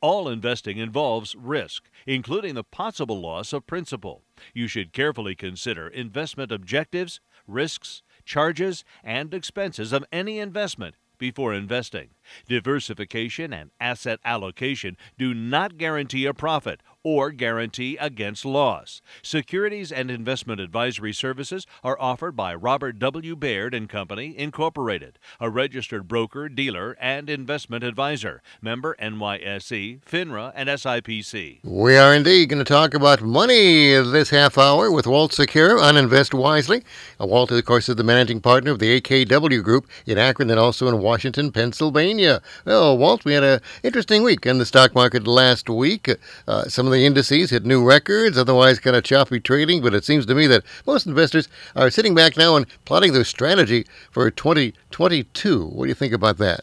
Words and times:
All 0.00 0.28
investing 0.28 0.78
involves 0.78 1.34
risk, 1.34 1.90
including 2.06 2.54
the 2.54 2.64
possible 2.64 3.20
loss 3.20 3.52
of 3.52 3.66
principal. 3.66 4.22
You 4.54 4.68
should 4.68 4.92
carefully 4.92 5.34
consider 5.34 5.88
investment 5.88 6.52
objectives, 6.52 7.20
risks, 7.46 8.02
charges, 8.24 8.84
and 9.04 9.32
expenses 9.32 9.92
of 9.92 10.04
any 10.12 10.38
investment 10.38 10.96
before 11.18 11.54
investing. 11.54 12.10
Diversification 12.48 13.52
and 13.52 13.70
asset 13.80 14.20
allocation 14.24 14.96
do 15.18 15.34
not 15.34 15.78
guarantee 15.78 16.26
a 16.26 16.34
profit 16.34 16.80
or 17.06 17.30
guarantee 17.30 17.96
against 18.00 18.44
loss. 18.44 19.00
Securities 19.22 19.92
and 19.92 20.10
investment 20.10 20.60
advisory 20.60 21.12
services 21.12 21.64
are 21.84 21.96
offered 22.00 22.34
by 22.34 22.52
Robert 22.52 22.98
W. 22.98 23.36
Baird 23.36 23.74
and 23.74 23.88
Company, 23.88 24.36
Incorporated, 24.36 25.16
a 25.38 25.48
registered 25.48 26.08
broker, 26.08 26.48
dealer, 26.48 26.96
and 27.00 27.30
investment 27.30 27.84
advisor. 27.84 28.42
Member 28.60 28.96
NYSE, 29.00 30.00
FINRA, 30.02 30.50
and 30.56 30.68
SIPC. 30.68 31.60
We 31.62 31.96
are 31.96 32.12
indeed 32.12 32.48
going 32.48 32.58
to 32.58 32.64
talk 32.64 32.92
about 32.92 33.22
money 33.22 33.90
this 33.90 34.30
half 34.30 34.58
hour 34.58 34.90
with 34.90 35.06
Walt 35.06 35.30
Secura 35.30 35.80
on 35.80 35.96
Invest 35.96 36.34
Wisely. 36.34 36.82
Walt, 37.20 37.52
of 37.52 37.64
course, 37.64 37.88
is 37.88 37.94
the 37.94 38.02
managing 38.02 38.40
partner 38.40 38.72
of 38.72 38.80
the 38.80 39.00
AKW 39.00 39.62
Group 39.62 39.86
in 40.06 40.18
Akron 40.18 40.50
and 40.50 40.58
also 40.58 40.88
in 40.88 40.98
Washington, 40.98 41.52
Pennsylvania. 41.52 42.15
Well, 42.64 42.96
Walt, 42.96 43.24
we 43.24 43.34
had 43.34 43.44
an 43.44 43.60
interesting 43.82 44.22
week 44.22 44.46
in 44.46 44.58
the 44.58 44.66
stock 44.66 44.94
market 44.94 45.26
last 45.26 45.68
week. 45.68 46.08
Uh, 46.46 46.64
some 46.64 46.86
of 46.86 46.92
the 46.92 47.04
indices 47.04 47.50
hit 47.50 47.64
new 47.64 47.84
records, 47.84 48.38
otherwise 48.38 48.78
kind 48.78 48.96
of 48.96 49.04
choppy 49.04 49.40
trading, 49.40 49.82
but 49.82 49.94
it 49.94 50.04
seems 50.04 50.26
to 50.26 50.34
me 50.34 50.46
that 50.46 50.64
most 50.86 51.06
investors 51.06 51.48
are 51.74 51.90
sitting 51.90 52.14
back 52.14 52.36
now 52.36 52.56
and 52.56 52.66
plotting 52.84 53.12
their 53.12 53.24
strategy 53.24 53.86
for 54.10 54.30
2022. 54.30 55.66
What 55.66 55.84
do 55.84 55.88
you 55.88 55.94
think 55.94 56.12
about 56.12 56.38
that? 56.38 56.60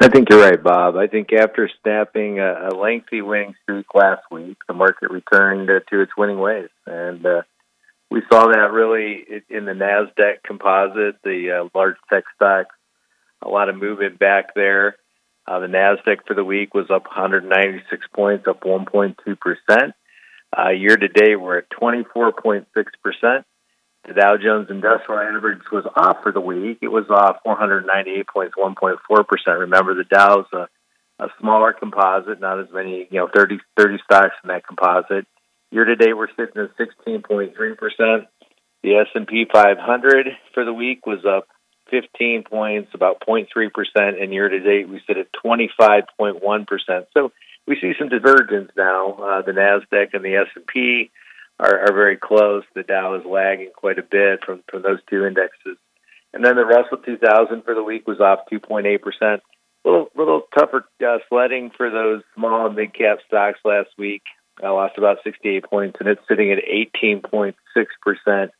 I 0.00 0.08
think 0.08 0.28
you're 0.28 0.40
right, 0.42 0.62
Bob. 0.62 0.96
I 0.96 1.06
think 1.06 1.32
after 1.32 1.70
snapping 1.82 2.38
a, 2.38 2.68
a 2.68 2.70
lengthy 2.74 3.22
winning 3.22 3.54
streak 3.62 3.86
last 3.94 4.22
week, 4.30 4.58
the 4.68 4.74
market 4.74 5.10
returned 5.10 5.70
uh, 5.70 5.80
to 5.90 6.00
its 6.02 6.12
winning 6.16 6.38
ways, 6.38 6.68
and 6.86 7.24
uh, 7.24 7.42
we 8.10 8.22
saw 8.30 8.46
that 8.46 8.72
really 8.72 9.24
in 9.48 9.64
the 9.64 9.72
Nasdaq 9.72 10.42
Composite, 10.44 11.16
the 11.24 11.62
uh, 11.62 11.68
large 11.74 11.96
tech 12.10 12.24
stocks. 12.34 12.75
A 13.42 13.48
lot 13.48 13.68
of 13.68 13.76
movement 13.76 14.18
back 14.18 14.54
there. 14.54 14.96
Uh, 15.46 15.60
the 15.60 15.66
Nasdaq 15.66 16.26
for 16.26 16.34
the 16.34 16.44
week 16.44 16.74
was 16.74 16.90
up 16.90 17.04
196 17.04 18.06
points, 18.12 18.46
up 18.48 18.62
1.2 18.62 19.16
percent. 19.38 19.94
Uh, 20.56 20.70
year 20.70 20.96
to 20.96 21.08
date, 21.08 21.36
we're 21.36 21.58
at 21.58 21.70
24.6 21.70 22.66
percent. 23.02 23.46
The 24.06 24.14
Dow 24.14 24.36
Jones 24.36 24.68
Industrial 24.70 25.20
Average 25.20 25.62
was 25.72 25.84
off 25.96 26.18
for 26.22 26.32
the 26.32 26.40
week. 26.40 26.78
It 26.80 26.88
was 26.88 27.06
off 27.10 27.38
498 27.44 28.26
points, 28.26 28.54
1.4 28.56 29.28
percent. 29.28 29.58
Remember, 29.58 29.94
the 29.94 30.04
Dow's 30.04 30.46
a, 30.52 30.68
a 31.18 31.28
smaller 31.40 31.72
composite, 31.72 32.40
not 32.40 32.60
as 32.60 32.68
many, 32.72 33.08
you 33.10 33.18
know, 33.20 33.28
30, 33.32 33.58
30 33.76 33.98
stocks 34.04 34.34
in 34.42 34.48
that 34.48 34.66
composite. 34.66 35.26
Year 35.70 35.84
to 35.84 35.96
date, 35.96 36.14
we're 36.14 36.28
sitting 36.28 36.62
at 36.62 36.76
16.3 36.76 37.54
percent. 37.76 38.28
The 38.82 38.94
S&P 38.94 39.46
500 39.52 40.26
for 40.54 40.64
the 40.64 40.72
week 40.72 41.06
was 41.06 41.24
up 41.24 41.48
15 41.90 42.44
points, 42.44 42.90
about 42.94 43.20
0.3 43.20 43.46
percent, 43.72 44.20
and 44.20 44.32
year 44.32 44.48
to 44.48 44.60
date 44.60 44.88
we 44.88 45.00
sit 45.06 45.18
at 45.18 45.32
25.1 45.32 46.66
percent. 46.66 47.06
So 47.14 47.32
we 47.66 47.78
see 47.80 47.92
some 47.98 48.08
divergence 48.08 48.70
now. 48.76 49.12
Uh, 49.12 49.42
the 49.42 49.52
Nasdaq 49.52 50.14
and 50.14 50.24
the 50.24 50.36
S&P 50.36 51.10
are, 51.58 51.88
are 51.88 51.92
very 51.92 52.16
close. 52.16 52.64
The 52.74 52.82
Dow 52.82 53.14
is 53.14 53.24
lagging 53.24 53.70
quite 53.74 53.98
a 53.98 54.02
bit 54.02 54.44
from, 54.44 54.62
from 54.70 54.82
those 54.82 55.00
two 55.10 55.24
indexes. 55.24 55.76
And 56.32 56.44
then 56.44 56.56
the 56.56 56.64
Russell 56.64 56.98
2000 56.98 57.62
for 57.64 57.74
the 57.74 57.82
week 57.82 58.06
was 58.06 58.20
off 58.20 58.40
2.8 58.52 59.00
percent. 59.00 59.42
Little 59.84 60.08
little 60.16 60.42
tougher 60.56 60.84
uh, 61.06 61.18
sledding 61.28 61.70
for 61.76 61.90
those 61.90 62.22
small 62.34 62.66
and 62.66 62.76
mid 62.76 62.92
cap 62.92 63.18
stocks 63.26 63.60
last 63.64 63.90
week. 63.96 64.22
I 64.62 64.68
lost 64.68 64.98
about 64.98 65.18
68 65.22 65.64
points, 65.64 65.96
and 66.00 66.08
it's 66.08 66.20
sitting 66.28 66.50
at 66.50 66.58
18.6 66.58 67.54
percent 68.02 68.50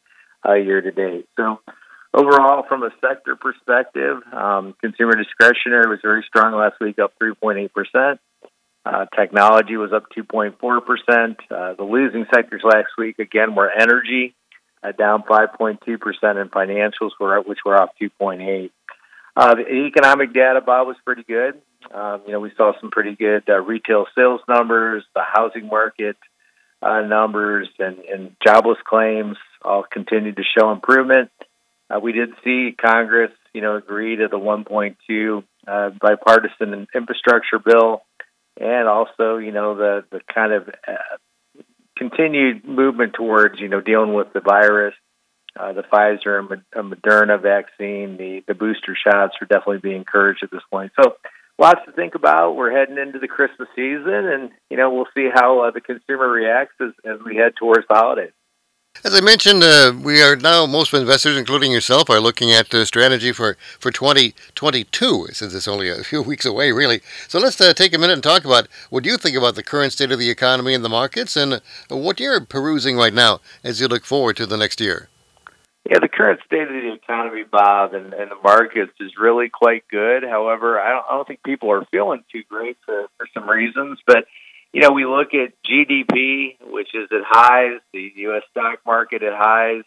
uh, 0.47 0.55
year 0.55 0.81
to 0.81 0.93
date. 0.93 1.27
So 1.37 1.61
overall, 2.17 2.65
from 2.67 2.83
a 2.83 2.91
sector 3.01 3.37
perspective, 3.37 4.23
um, 4.33 4.75
consumer 4.81 5.13
discretionary 5.13 5.89
was 5.89 6.01
very 6.03 6.25
strong 6.27 6.55
last 6.55 6.81
week, 6.81 6.99
up 6.99 7.13
3.8 7.23 7.73
percent. 7.73 8.21
Uh, 8.87 9.05
technology 9.17 9.77
was 9.77 9.93
up 9.93 10.05
2.4%. 10.17 11.37
Uh, 11.51 11.75
the 11.75 11.83
losing 11.83 12.25
sectors 12.33 12.63
last 12.63 12.87
week, 12.97 13.19
again, 13.19 13.57
were 13.57 13.69
energy, 13.69 14.33
uh, 14.81 14.93
down 14.93 15.25
5.2%, 15.25 15.79
and 16.41 16.51
financials, 16.53 17.11
were 17.19 17.43
which 17.43 17.59
were 17.67 17.77
off 17.77 17.91
2.8 18.01 18.71
uh, 19.37 19.55
The 19.57 19.69
economic 19.69 20.33
data, 20.33 20.61
Bob, 20.61 20.87
was 20.87 20.97
pretty 21.05 21.25
good. 21.25 21.61
Um, 21.93 22.23
you 22.27 22.33
know, 22.33 22.39
we 22.39 22.53
saw 22.57 22.73
some 22.81 22.91
pretty 22.93 23.17
good 23.17 23.43
uh, 23.49 23.61
retail 23.61 24.07
sales 24.17 24.41
numbers, 24.49 25.05
the 25.17 25.23
housing 25.23 25.67
market 25.67 26.17
uh, 26.81 27.01
numbers, 27.01 27.69
and, 27.81 27.99
and 27.99 28.37
jobless 28.45 28.79
claims 28.85 29.37
all 29.63 29.83
continued 29.83 30.37
to 30.37 30.45
show 30.57 30.71
improvement. 30.71 31.31
Uh, 31.89 32.01
we 32.01 32.13
did 32.13 32.31
see 32.45 32.75
Congress, 32.79 33.33
you 33.53 33.61
know, 33.61 33.77
agree 33.77 34.17
to 34.17 34.29
the 34.29 34.39
1.2 34.39 35.45
uh, 35.67 35.91
bipartisan 36.01 36.87
infrastructure 36.95 37.59
bill 37.59 38.03
and 38.59 38.89
also 38.89 39.37
you 39.37 39.53
know 39.53 39.77
the 39.77 40.05
the 40.11 40.21
kind 40.33 40.53
of 40.53 40.69
uh, 40.69 41.17
continued 41.97 42.65
movement 42.65 43.15
towards 43.15 43.61
you 43.61 43.69
know 43.69 43.81
dealing 43.81 44.15
with 44.15 44.33
the 44.33 44.41
virus. 44.41 44.95
Uh, 45.59 45.73
the 45.73 45.83
Pfizer 45.83 46.39
and 46.39 46.93
Moderna 46.93 47.41
vaccine, 47.41 48.19
the 48.19 48.43
the 48.47 48.55
booster 48.55 48.95
shots 48.95 49.37
are 49.41 49.47
definitely 49.47 49.79
being 49.79 49.97
encouraged 49.97 50.43
at 50.43 50.51
this 50.51 50.61
point. 50.71 50.93
So 51.01 51.15
lots 51.59 51.81
to 51.87 51.93
think 51.93 52.15
about. 52.15 52.57
We're 52.57 52.77
heading 52.77 52.99
into 52.99 53.19
the 53.19 53.29
Christmas 53.29 53.69
season, 53.75 54.29
and 54.29 54.51
you 54.69 54.77
know 54.77 54.93
we'll 54.93 55.09
see 55.15 55.31
how 55.33 55.67
uh, 55.67 55.71
the 55.71 55.81
consumer 55.81 56.29
reacts 56.29 56.75
as, 56.83 56.93
as 57.07 57.21
we 57.25 57.37
head 57.37 57.55
towards 57.59 57.87
the 57.89 57.95
holidays. 57.95 58.33
As 59.05 59.15
I 59.15 59.21
mentioned, 59.21 59.63
uh, 59.63 59.93
we 60.03 60.23
are 60.23 60.37
now, 60.37 60.65
most 60.67 60.95
investors, 60.95 61.37
including 61.37 61.71
yourself, 61.71 62.09
are 62.09 62.19
looking 62.19 62.51
at 62.51 62.71
the 62.71 62.87
strategy 62.87 63.31
for, 63.31 63.57
for 63.79 63.91
2022, 63.91 65.29
since 65.33 65.55
it's 65.55 65.69
only 65.69 65.89
a 65.89 65.97
few 66.03 66.23
weeks 66.23 66.47
away, 66.47 66.73
really. 66.73 67.01
So 67.29 67.39
let's 67.39 67.61
uh, 67.61 67.75
take 67.75 67.95
a 67.95 67.99
minute 67.99 68.15
and 68.15 68.23
talk 68.23 68.45
about 68.45 68.69
what 68.89 69.05
you 69.05 69.19
think 69.19 69.37
about 69.37 69.55
the 69.55 69.63
current 69.63 69.93
state 69.93 70.13
of 70.13 70.19
the 70.19 70.31
economy 70.31 70.73
and 70.75 70.85
the 70.85 70.89
markets 70.89 71.37
and 71.37 71.61
what 71.89 72.21
you're 72.21 72.41
perusing 72.41 72.97
right 72.97 73.15
now 73.15 73.41
as 73.63 73.81
you 73.81 73.89
look 73.89 74.05
forward 74.05 74.37
to 74.39 74.47
the 74.47 74.57
next 74.57 74.81
year. 74.81 75.09
Yeah, 75.89 75.99
the 76.01 76.09
current 76.09 76.41
state 76.45 76.63
of 76.63 76.69
the 76.69 76.93
economy, 76.93 77.45
Bob, 77.45 77.95
and, 77.95 78.13
and 78.13 78.31
the 78.31 78.39
markets 78.43 78.93
is 78.99 79.13
really 79.21 79.49
quite 79.49 79.87
good. 79.89 80.25
However, 80.25 80.81
I 80.81 80.91
don't, 80.91 81.05
I 81.09 81.15
don't 81.15 81.29
think 81.29 81.45
people 81.45 81.71
are 81.71 81.85
feeling 81.93 82.25
too 82.33 82.43
great 82.49 82.77
for, 82.85 83.07
for 83.19 83.29
some 83.33 83.49
reasons, 83.49 84.01
but 84.05 84.25
you 84.73 84.83
know, 84.83 84.93
we 84.93 85.07
look 85.07 85.29
at 85.35 85.53
GDP, 85.65 86.57
which 86.61 86.95
is 86.95 87.09
at 87.11 87.23
highs, 87.25 87.81
the 87.93 88.13
U.S. 88.17 88.43
stock 88.51 88.81
market 88.85 89.23
at 89.23 89.33
highs, 89.33 89.85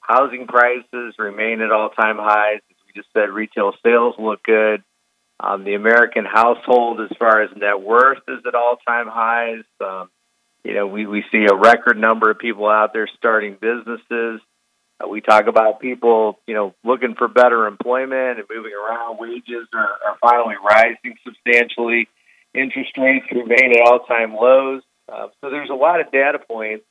housing 0.00 0.46
prices 0.46 1.14
remain 1.18 1.60
at 1.60 1.72
all 1.72 1.90
time 1.90 2.16
highs. 2.18 2.60
As 2.70 2.76
we 2.86 3.00
just 3.00 3.12
said, 3.12 3.30
retail 3.30 3.72
sales 3.84 4.14
look 4.18 4.42
good. 4.42 4.82
Um, 5.40 5.64
the 5.64 5.74
American 5.74 6.24
household, 6.24 7.00
as 7.00 7.16
far 7.16 7.42
as 7.42 7.50
net 7.56 7.80
worth, 7.80 8.18
is 8.26 8.40
at 8.46 8.54
all 8.54 8.76
time 8.86 9.06
highs. 9.06 9.64
Um, 9.80 10.10
you 10.64 10.74
know, 10.74 10.86
we, 10.86 11.06
we 11.06 11.24
see 11.30 11.46
a 11.48 11.54
record 11.54 11.96
number 11.96 12.30
of 12.30 12.38
people 12.38 12.68
out 12.68 12.92
there 12.92 13.08
starting 13.16 13.56
businesses. 13.60 14.40
Uh, 15.00 15.08
we 15.08 15.20
talk 15.20 15.46
about 15.46 15.80
people, 15.80 16.40
you 16.46 16.54
know, 16.54 16.74
looking 16.82 17.14
for 17.14 17.28
better 17.28 17.66
employment 17.66 18.40
and 18.40 18.48
moving 18.50 18.72
around. 18.72 19.18
Wages 19.18 19.68
are, 19.72 19.88
are 20.06 20.18
finally 20.20 20.56
rising 20.62 21.16
substantially 21.24 22.08
interest 22.54 22.96
rates 22.96 23.26
remain 23.30 23.72
at 23.72 23.86
all-time 23.86 24.34
lows. 24.34 24.82
Uh, 25.10 25.28
so 25.40 25.50
there's 25.50 25.70
a 25.70 25.74
lot 25.74 26.00
of 26.00 26.12
data 26.12 26.38
points 26.38 26.84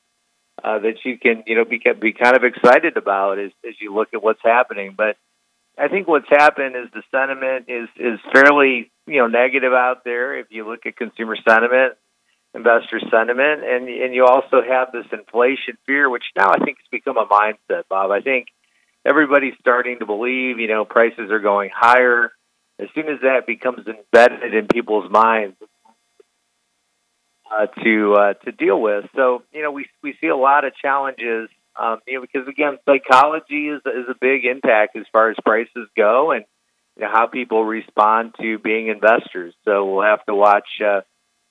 uh, 0.64 0.80
that 0.80 0.96
you 1.04 1.18
can, 1.18 1.44
you 1.46 1.56
know, 1.56 1.66
be, 1.66 1.82
be 2.00 2.14
kind 2.14 2.36
of 2.36 2.44
excited 2.44 2.98
about 2.98 3.40
as, 3.40 3.52
as 3.68 3.76
you 3.80 3.94
look 3.94 4.10
at 4.14 4.24
what's 4.24 4.42
happening. 4.44 4.96
But 4.98 5.18
I 5.78 5.88
think 5.88 6.08
what's 6.08 6.30
happened 6.30 6.76
is 6.76 6.90
the 6.92 7.04
sentiment 7.12 7.66
is 7.68 7.88
is 7.96 8.20
fairly, 8.34 8.92
you 9.06 9.20
know, 9.20 9.28
negative 9.28 9.74
out 9.74 10.04
there. 10.04 10.40
If 10.40 10.48
you 10.50 10.68
look 10.68 10.88
at 10.88 10.98
consumer 10.98 11.38
sentiment, 11.48 11.94
investor 12.56 13.00
sentiment, 13.12 13.64
and 13.64 13.88
and 13.88 14.16
you 14.16 14.26
also 14.26 14.64
have 14.68 14.92
this 14.92 15.06
inflation 15.12 15.78
fear, 15.86 16.10
which 16.10 16.26
now 16.36 16.50
I 16.50 16.58
think 16.58 16.80
has 16.80 16.88
become 16.92 17.18
a 17.18 17.28
mindset, 17.28 17.84
Bob. 17.90 18.10
I 18.10 18.22
think 18.22 18.48
everybody's 19.06 19.54
starting 19.60 20.00
to 20.00 20.08
believe, 20.08 20.60
you 20.60 20.68
know, 20.68 20.86
prices 20.86 21.30
are 21.30 21.40
going 21.40 21.70
higher 21.72 22.32
as 22.80 22.88
soon 22.94 23.10
as 23.10 23.22
that 23.22 23.48
becomes 23.48 23.88
embedded 23.88 24.54
in 24.54 24.68
people's 24.68 25.10
minds, 25.12 25.58
uh, 27.52 27.68
to 27.84 28.14
uh, 28.14 28.34
to 28.46 28.52
deal 28.52 28.80
with. 28.80 29.06
So 29.16 29.44
you 29.52 29.64
know, 29.64 29.72
we 29.72 29.88
we 30.04 30.16
see 30.20 30.28
a 30.28 30.36
lot 30.36 30.66
of 30.66 30.76
challenges. 30.76 31.50
Um, 31.80 32.00
you 32.08 32.16
know, 32.16 32.22
because 32.22 32.48
again, 32.48 32.78
psychology 32.86 33.70
is 33.70 33.82
is 33.86 34.10
a 34.10 34.16
big 34.20 34.46
impact 34.46 34.96
as 34.96 35.06
far 35.12 35.30
as 35.30 35.38
prices 35.44 35.88
go, 35.96 36.32
and 36.32 36.46
you 36.96 37.04
know 37.04 37.12
how 37.12 37.28
people 37.28 37.64
respond 37.64 38.36
to 38.42 38.60
being 38.60 38.88
investors. 38.88 39.54
So 39.66 39.86
we'll 39.86 40.06
have 40.06 40.26
to 40.26 40.36
watch, 40.36 40.68
uh, 40.84 41.02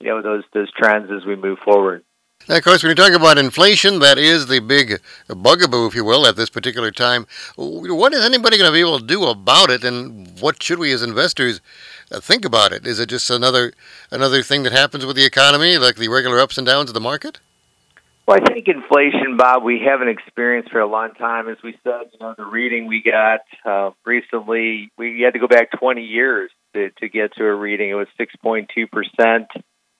you 0.00 0.08
know, 0.08 0.22
those 0.22 0.44
those 0.52 0.70
trends 0.72 1.10
as 1.10 1.24
we 1.24 1.36
move 1.36 1.58
forward. 1.64 2.02
Now, 2.48 2.56
of 2.56 2.62
course, 2.62 2.84
when 2.84 2.90
you 2.90 2.94
talk 2.94 3.12
about 3.12 3.38
inflation, 3.38 3.98
that 3.98 4.18
is 4.18 4.46
the 4.46 4.60
big 4.60 5.00
bugaboo, 5.28 5.88
if 5.88 5.96
you 5.96 6.04
will, 6.04 6.28
at 6.28 6.36
this 6.36 6.48
particular 6.48 6.92
time. 6.92 7.26
What 7.56 8.14
is 8.14 8.24
anybody 8.24 8.56
going 8.56 8.68
to 8.68 8.72
be 8.72 8.80
able 8.80 9.00
to 9.00 9.04
do 9.04 9.24
about 9.24 9.68
it, 9.68 9.82
and 9.82 10.38
what 10.40 10.62
should 10.62 10.78
we 10.78 10.92
as 10.92 11.02
investors 11.02 11.60
think 12.12 12.44
about 12.44 12.72
it? 12.72 12.86
Is 12.86 13.00
it 13.00 13.08
just 13.08 13.30
another 13.30 13.72
another 14.12 14.44
thing 14.44 14.62
that 14.62 14.72
happens 14.72 15.04
with 15.04 15.16
the 15.16 15.24
economy, 15.24 15.76
like 15.76 15.96
the 15.96 16.06
regular 16.06 16.38
ups 16.38 16.56
and 16.56 16.64
downs 16.64 16.88
of 16.88 16.94
the 16.94 17.00
market? 17.00 17.40
Well, 18.28 18.38
I 18.40 18.52
think 18.52 18.68
inflation, 18.68 19.36
Bob, 19.36 19.64
we 19.64 19.80
haven't 19.84 20.08
experienced 20.08 20.70
for 20.70 20.80
a 20.80 20.86
long 20.86 21.14
time. 21.14 21.48
As 21.48 21.58
we 21.64 21.76
said, 21.82 22.10
you 22.12 22.18
know, 22.20 22.34
the 22.36 22.44
reading 22.44 22.86
we 22.86 23.02
got 23.02 23.40
uh, 23.64 23.90
recently, 24.04 24.90
we 24.96 25.20
had 25.20 25.34
to 25.34 25.40
go 25.40 25.48
back 25.48 25.70
20 25.78 26.02
years 26.02 26.50
to, 26.74 26.90
to 26.90 27.08
get 27.08 27.34
to 27.36 27.44
a 27.44 27.54
reading. 27.54 27.90
It 27.90 27.94
was 27.94 28.08
6.2 28.20 28.90
percent 28.90 29.48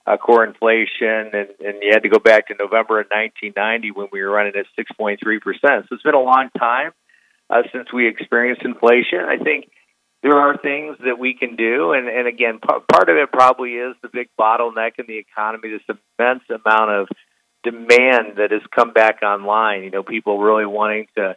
uh, 0.06 0.16
core 0.16 0.44
inflation, 0.44 1.32
and, 1.32 1.48
and 1.58 1.82
you 1.82 1.90
had 1.92 2.02
to 2.04 2.08
go 2.08 2.18
back 2.18 2.48
to 2.48 2.54
November 2.54 3.00
of 3.00 3.06
1990 3.10 3.90
when 3.90 4.08
we 4.12 4.22
were 4.22 4.30
running 4.30 4.52
at 4.56 4.66
6.3 4.78 5.18
percent. 5.40 5.86
So 5.88 5.94
it's 5.94 6.02
been 6.02 6.14
a 6.14 6.20
long 6.20 6.50
time 6.56 6.92
uh, 7.50 7.62
since 7.72 7.92
we 7.92 8.08
experienced 8.08 8.62
inflation. 8.62 9.20
I 9.20 9.38
think 9.42 9.70
there 10.22 10.38
are 10.38 10.56
things 10.56 10.96
that 11.04 11.18
we 11.18 11.34
can 11.34 11.56
do, 11.56 11.92
and, 11.92 12.08
and 12.08 12.26
again, 12.26 12.58
p- 12.60 12.84
part 12.92 13.08
of 13.08 13.16
it 13.16 13.32
probably 13.32 13.72
is 13.72 13.94
the 14.02 14.08
big 14.12 14.28
bottleneck 14.38 14.92
in 14.98 15.06
the 15.06 15.18
economy, 15.18 15.70
this 15.70 15.96
immense 16.18 16.42
amount 16.48 16.90
of 16.90 17.08
demand 17.64 18.36
that 18.38 18.50
has 18.50 18.62
come 18.74 18.92
back 18.92 19.22
online. 19.22 19.82
You 19.82 19.90
know, 19.90 20.02
people 20.02 20.38
really 20.38 20.66
wanting 20.66 21.06
to 21.16 21.36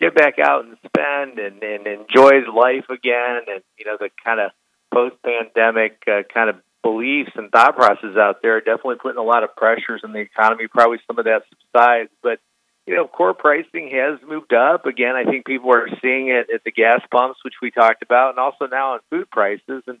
get 0.00 0.14
back 0.14 0.38
out 0.38 0.64
and 0.64 0.76
spend 0.86 1.38
and, 1.38 1.62
and 1.62 1.86
enjoy 1.86 2.40
life 2.52 2.88
again, 2.90 3.42
and 3.46 3.62
you 3.78 3.84
know, 3.84 3.96
the 3.98 4.10
kind 4.24 4.40
of 4.40 4.50
post-pandemic 4.92 6.02
uh, 6.06 6.22
kind 6.32 6.50
of 6.50 6.56
beliefs 6.86 7.32
and 7.34 7.50
thought 7.50 7.74
processes 7.74 8.16
out 8.16 8.42
there 8.42 8.56
are 8.56 8.60
definitely 8.60 8.96
putting 9.02 9.18
a 9.18 9.24
lot 9.24 9.42
of 9.42 9.56
pressures 9.56 10.02
on 10.04 10.12
the 10.12 10.20
economy. 10.20 10.68
Probably 10.68 10.98
some 11.06 11.18
of 11.18 11.24
that 11.24 11.42
subsides, 11.50 12.10
but 12.22 12.38
you 12.86 12.94
know, 12.94 13.08
core 13.08 13.34
pricing 13.34 13.90
has 13.92 14.20
moved 14.26 14.52
up. 14.52 14.86
Again, 14.86 15.16
I 15.16 15.24
think 15.24 15.44
people 15.44 15.74
are 15.74 15.88
seeing 16.00 16.28
it 16.28 16.46
at 16.54 16.62
the 16.64 16.70
gas 16.70 17.00
pumps, 17.10 17.40
which 17.44 17.54
we 17.60 17.72
talked 17.72 18.02
about, 18.02 18.30
and 18.30 18.38
also 18.38 18.66
now 18.66 18.92
on 18.92 19.00
food 19.10 19.28
prices, 19.28 19.82
and 19.88 19.98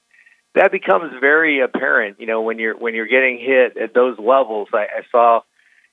that 0.54 0.70
becomes 0.70 1.12
very 1.20 1.60
apparent. 1.60 2.20
You 2.20 2.26
know, 2.26 2.42
when 2.42 2.60
you're 2.60 2.78
when 2.78 2.94
you're 2.94 3.08
getting 3.08 3.40
hit 3.40 3.76
at 3.76 3.92
those 3.92 4.16
levels. 4.18 4.68
I, 4.72 4.86
I 4.98 5.02
saw, 5.10 5.40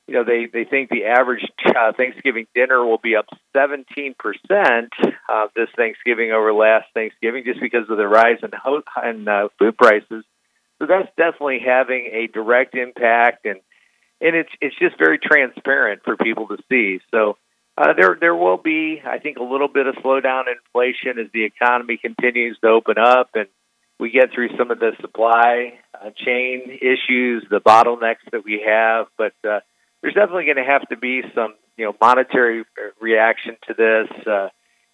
you 0.07 0.13
know, 0.13 0.24
they 0.24 0.45
they 0.45 0.66
think 0.69 0.92
the 0.92 1.06
average 1.06 1.44
uh, 1.66 1.94
Thanksgiving 1.98 2.45
dinner 2.54 2.86
will 2.86 3.00
be 3.00 3.16
up 3.16 3.25
17 3.57 4.13
percent 4.19 4.94
uh, 5.28 5.48
this 5.56 5.69
Thanksgiving 5.75 6.31
over 6.31 6.54
last 6.54 6.86
Thanksgiving, 6.94 7.44
just 7.45 7.60
because 7.60 7.90
of 7.90 7.98
the 7.98 8.07
rise 8.07 8.38
in 8.44 8.51
ho- 8.54 8.84
in 9.04 9.28
uh, 9.28 9.48
food 9.57 9.75
prices. 9.75 10.24
So 10.83 10.88
that's 10.88 11.09
definitely 11.15 11.59
having 11.65 12.09
a 12.12 12.27
direct 12.27 12.75
impact, 12.75 13.45
and 13.45 13.62
and 14.19 14.35
it's 14.35 14.50
it's 14.59 14.77
just 14.77 14.97
very 14.97 15.18
transparent 15.18 16.01
for 16.03 16.18
people 16.18 16.47
to 16.47 16.57
see. 16.69 17.00
So 17.09 17.38
uh, 17.77 17.94
there 17.94 18.18
there 18.19 18.35
will 18.35 18.57
be, 18.57 19.01
I 19.06 19.19
think, 19.19 19.38
a 19.38 19.44
little 19.44 19.69
bit 19.69 19.88
of 19.88 19.95
slowdown 19.95 20.47
in 20.47 20.56
inflation 20.65 21.19
as 21.19 21.31
the 21.33 21.45
economy 21.45 21.95
continues 21.95 22.57
to 22.59 22.68
open 22.68 22.97
up, 22.97 23.30
and 23.33 23.47
we 23.97 24.12
get 24.12 24.33
through 24.33 24.57
some 24.57 24.71
of 24.71 24.80
the 24.80 24.91
supply 25.00 25.80
uh, 25.94 26.09
chain 26.18 26.77
issues, 26.81 27.45
the 27.50 27.62
bottlenecks 27.62 28.30
that 28.33 28.44
we 28.44 28.65
have. 28.68 29.07
But 29.18 29.35
uh, 29.47 29.62
there's 30.01 30.15
definitely 30.15 30.45
going 30.45 30.57
to 30.57 30.69
have 30.69 30.85
to 30.89 30.97
be 30.97 31.21
some 31.33 31.53
you 31.77 31.85
know 31.85 31.95
monetary 32.01 32.65
reaction 33.00 33.56
to 33.68 33.74
this. 33.74 34.27
Uh, 34.27 34.50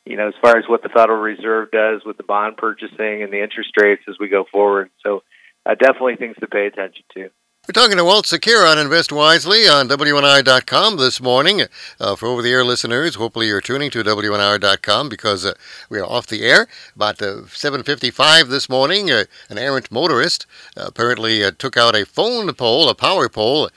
you 0.06 0.18
know, 0.18 0.28
as 0.28 0.36
far 0.40 0.56
as 0.60 0.66
what 0.68 0.84
the 0.84 0.90
Federal 0.90 1.20
Reserve 1.20 1.72
does 1.72 2.04
with 2.06 2.18
the 2.18 2.24
bond 2.24 2.58
purchasing 2.58 3.24
and 3.24 3.34
the 3.34 3.42
interest 3.42 3.72
rates 3.76 4.04
as 4.08 4.20
we 4.20 4.28
go 4.28 4.46
forward. 4.52 4.92
So 5.04 5.24
uh, 5.70 5.76
definitely 5.76 6.16
things 6.16 6.36
to 6.40 6.48
pay 6.48 6.66
attention 6.66 7.04
to. 7.14 7.30
We're 7.70 7.84
talking 7.84 7.98
to 7.98 8.04
Walt 8.04 8.26
Secura 8.26 8.72
on 8.72 8.80
Invest 8.80 9.12
Wisely 9.12 9.68
on 9.68 9.88
WNIR.com 9.88 10.98
this 10.98 11.22
morning. 11.22 11.66
Uh, 12.00 12.16
for 12.16 12.26
over 12.26 12.42
the 12.42 12.52
air 12.52 12.66
listeners, 12.66 13.14
hopefully 13.14 13.46
you're 13.46 13.62
tuning 13.62 13.92
to 13.92 14.04
WNIR.com 14.04 15.08
because 15.08 15.46
uh, 15.46 15.54
we 15.88 16.00
are 16.00 16.06
off 16.06 16.26
the 16.26 16.42
air. 16.42 16.68
About 16.96 17.22
uh, 17.22 17.44
7.55 17.46 18.48
this 18.50 18.70
morning, 18.70 19.12
uh, 19.12 19.26
an 19.52 19.60
errant 19.60 19.92
motorist 19.92 20.48
uh, 20.76 20.86
apparently 20.88 21.44
uh, 21.44 21.52
took 21.60 21.78
out 21.78 21.96
a 21.96 22.08
phone 22.08 22.52
pole, 22.56 22.90
a 22.90 22.96
power 22.96 23.30
pole, 23.30 23.70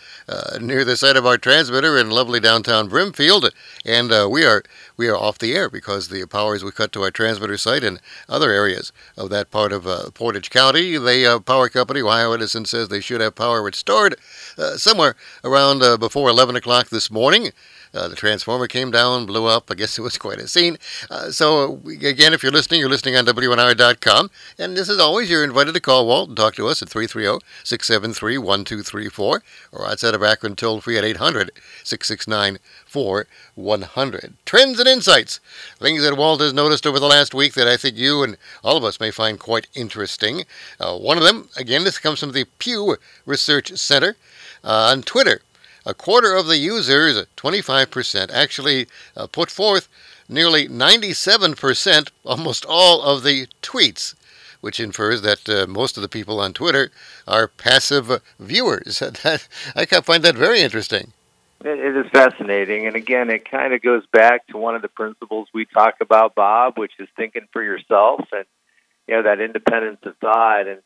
near 0.59 0.87
the 0.87 0.97
site 0.97 1.17
of 1.17 1.27
our 1.27 1.37
transmitter 1.37 1.99
in 1.99 2.09
lovely 2.09 2.41
downtown 2.41 2.89
Brimfield. 2.89 3.51
And 3.85 4.09
we 4.31 4.47
are 4.47 4.63
we 5.03 5.09
are 5.09 5.17
off 5.17 5.39
the 5.39 5.53
air 5.53 5.69
because 5.69 6.07
the 6.07 6.25
powers 6.27 6.63
we 6.63 6.71
cut 6.71 6.93
to 6.93 7.03
our 7.03 7.11
transmitter 7.11 7.57
site 7.59 7.83
and 7.83 8.01
other 8.29 8.53
areas 8.53 8.93
of 9.17 9.31
that 9.31 9.51
part 9.51 9.73
of 9.73 9.85
uh, 9.85 10.09
Portage 10.15 10.49
County, 10.49 10.97
the 10.97 11.27
uh, 11.27 11.39
power 11.41 11.69
company, 11.69 12.01
Ohio 12.01 12.31
Edison, 12.35 12.65
says 12.65 12.87
they 12.87 13.01
should 13.01 13.21
have 13.21 13.35
power 13.35 13.65
restored 13.65 14.15
uh, 14.57 14.77
somewhere 14.77 15.17
around 15.43 15.83
uh, 15.83 15.97
before 15.97 16.31
11 16.31 16.55
o'clock 16.55 16.89
this 16.91 17.11
morning. 17.11 17.51
Uh, 17.95 18.09
the 18.09 18.17
transformer 18.17 18.67
came 18.67 18.91
down, 18.91 19.27
blew 19.27 19.47
up. 19.47 19.71
I 19.71 19.75
guess 19.75 19.99
it 19.99 20.03
was 20.03 20.19
quite 20.27 20.39
a 20.39 20.49
scene. 20.49 20.79
Uh, 21.11 21.31
so, 21.31 21.81
again, 21.87 22.33
if 22.33 22.43
you're 22.43 22.53
listening, 22.53 22.81
you're 22.81 22.89
listening 22.89 23.17
on 23.17 23.27
WNIR.com. 23.27 24.31
And 24.59 24.77
this 24.77 24.89
is 24.89 24.99
always, 24.99 25.31
you're 25.31 25.45
invited 25.45 25.75
to 25.75 25.81
call 25.81 26.07
Walt 26.07 26.29
and 26.29 26.37
talk 26.37 26.55
to 26.57 26.69
us 26.69 26.83
at 26.83 26.89
330 26.89 27.45
673 27.65 28.39
1234 28.39 29.43
or 29.73 29.89
outside 29.89 30.15
of 30.15 30.23
Akron, 30.23 30.57
toll 30.57 30.81
free 30.81 30.99
at 30.99 31.05
800 31.05 31.51
669 31.85 32.59
4100. 32.87 34.35
Trends 34.45 34.79
and 34.79 34.89
insights. 34.89 35.41
Things 35.79 36.03
that 36.03 36.17
Walt 36.17 36.41
has 36.41 36.53
noticed 36.53 36.87
over 36.87 36.99
the 36.99 37.07
last 37.07 37.35
week 37.35 37.55
that 37.55 37.69
I 37.69 37.77
think 37.77 37.97
you 37.97 38.23
and 38.23 38.37
all 38.63 38.77
of 38.77 38.85
us 38.85 39.01
may 39.01 39.11
find 39.11 39.39
quite 39.39 39.67
interesting. 39.75 40.45
Uh, 40.79 40.97
one 40.99 41.19
of 41.19 41.25
them, 41.25 41.49
again, 41.57 41.85
this 41.85 41.99
comes 41.99 42.21
from 42.21 42.33
the 42.33 42.45
Pew 42.59 42.97
Research 43.27 43.73
Center 43.77 44.17
uh, 44.65 44.91
on 44.93 45.03
Twitter 45.03 45.41
a 45.85 45.95
quarter 45.95 46.35
of 46.35 46.47
the 46.47 46.59
users, 46.59 47.27
25%, 47.37 48.31
actually 48.31 48.87
uh, 49.17 49.27
put 49.27 49.51
forth 49.51 49.89
nearly 50.29 50.69
97%, 50.69 52.11
almost 52.25 52.65
all 52.69 53.03
of 53.03 53.23
the 53.23 53.47
tweets, 53.63 54.15
which 54.61 54.81
infers 54.81 55.23
that 55.23 55.49
uh, 55.49 55.67
most 55.67 55.97
of 55.97 56.03
the 56.03 56.09
people 56.09 56.41
on 56.41 56.53
Twitter 56.53 56.91
are 57.27 57.49
passive 57.49 58.23
viewers. 58.39 59.03
I 59.75 59.85
find 59.87 60.23
that 60.23 60.37
very 60.37 60.61
interesting. 60.61 61.13
It 61.65 61.97
is 61.97 62.11
fascinating. 62.11 62.87
And 62.87 62.97
again, 62.97 63.31
it 63.31 63.49
kind 63.49 63.73
of 63.73 63.83
goes 63.83 64.05
back 64.07 64.47
to 64.49 64.57
one 64.57 64.75
of 64.75 64.83
the 64.83 64.89
principles 64.89 65.49
we 65.55 65.65
talk 65.65 65.97
about, 66.01 66.35
Bob, 66.35 66.77
which 66.77 66.93
is 66.99 67.09
thinking 67.17 67.47
for 67.53 67.63
yourself 67.63 68.21
and, 68.33 68.45
you 69.07 69.15
know, 69.15 69.23
that 69.23 69.41
independence 69.41 70.01
of 70.03 70.17
thought. 70.17 70.67
And 70.67 70.81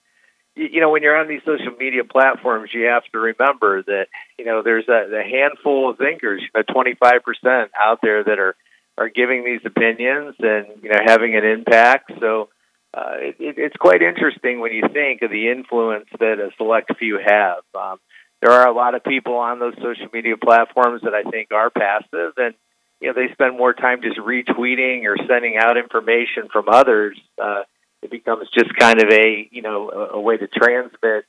you 0.57 0.81
know, 0.81 0.91
when 0.91 1.03
you're 1.03 1.17
on 1.17 1.29
these 1.29 1.43
social 1.45 1.77
media 1.79 2.03
platforms, 2.03 2.71
you 2.73 2.87
have 2.87 3.05
to 3.13 3.19
remember 3.19 3.83
that, 3.83 4.07
you 4.39 4.47
know, 4.47 4.63
there's 4.63 4.89
a, 4.89 5.15
a 5.15 5.23
handful 5.23 5.91
of 5.91 5.99
thinkers, 5.99 6.43
you 6.43 6.49
know, 6.55 6.63
25% 6.63 7.69
out 7.79 7.99
there 8.03 8.25
that 8.25 8.39
are, 8.39 8.57
are 8.97 9.11
giving 9.11 9.45
these 9.45 9.61
opinions 9.67 10.35
and, 10.39 10.83
you 10.83 10.89
know, 10.89 10.99
having 11.05 11.37
an 11.37 11.45
impact. 11.45 12.11
So 12.21 12.49
uh, 12.95 13.17
it, 13.21 13.37
it's 13.39 13.77
quite 13.77 14.01
interesting 14.01 14.61
when 14.61 14.73
you 14.73 14.85
think 14.91 15.21
of 15.21 15.31
the 15.31 15.51
influence 15.51 16.07
that 16.19 16.41
a 16.41 16.51
select 16.57 16.97
few 16.99 17.19
have. 17.19 17.63
Um, 17.75 17.99
there 18.41 18.51
are 18.51 18.67
a 18.67 18.75
lot 18.75 18.95
of 18.95 19.05
people 19.05 19.35
on 19.37 19.59
those 19.59 19.75
social 19.77 20.09
media 20.11 20.39
platforms 20.43 21.03
that 21.03 21.13
I 21.13 21.29
think 21.31 21.53
are 21.53 21.69
passive 21.69 22.33
and, 22.39 22.55
you 23.01 23.09
know, 23.09 23.15
they 23.15 23.31
spend 23.33 23.59
more 23.59 23.75
time 23.75 24.01
just 24.01 24.19
retweeting 24.19 25.05
or 25.05 25.19
sending 25.29 25.59
out 25.59 25.77
information 25.77 26.49
from 26.51 26.71
others. 26.71 27.21
Uh, 27.37 27.65
it 28.03 28.11
becomes 28.11 28.49
just 28.51 28.75
kind 28.77 29.03
of 29.03 29.11
a 29.11 29.49
you 29.51 29.63
know 29.63 29.91
a, 29.91 30.17
a 30.17 30.21
way 30.21 30.37
to 30.37 30.47
transmit 30.47 31.25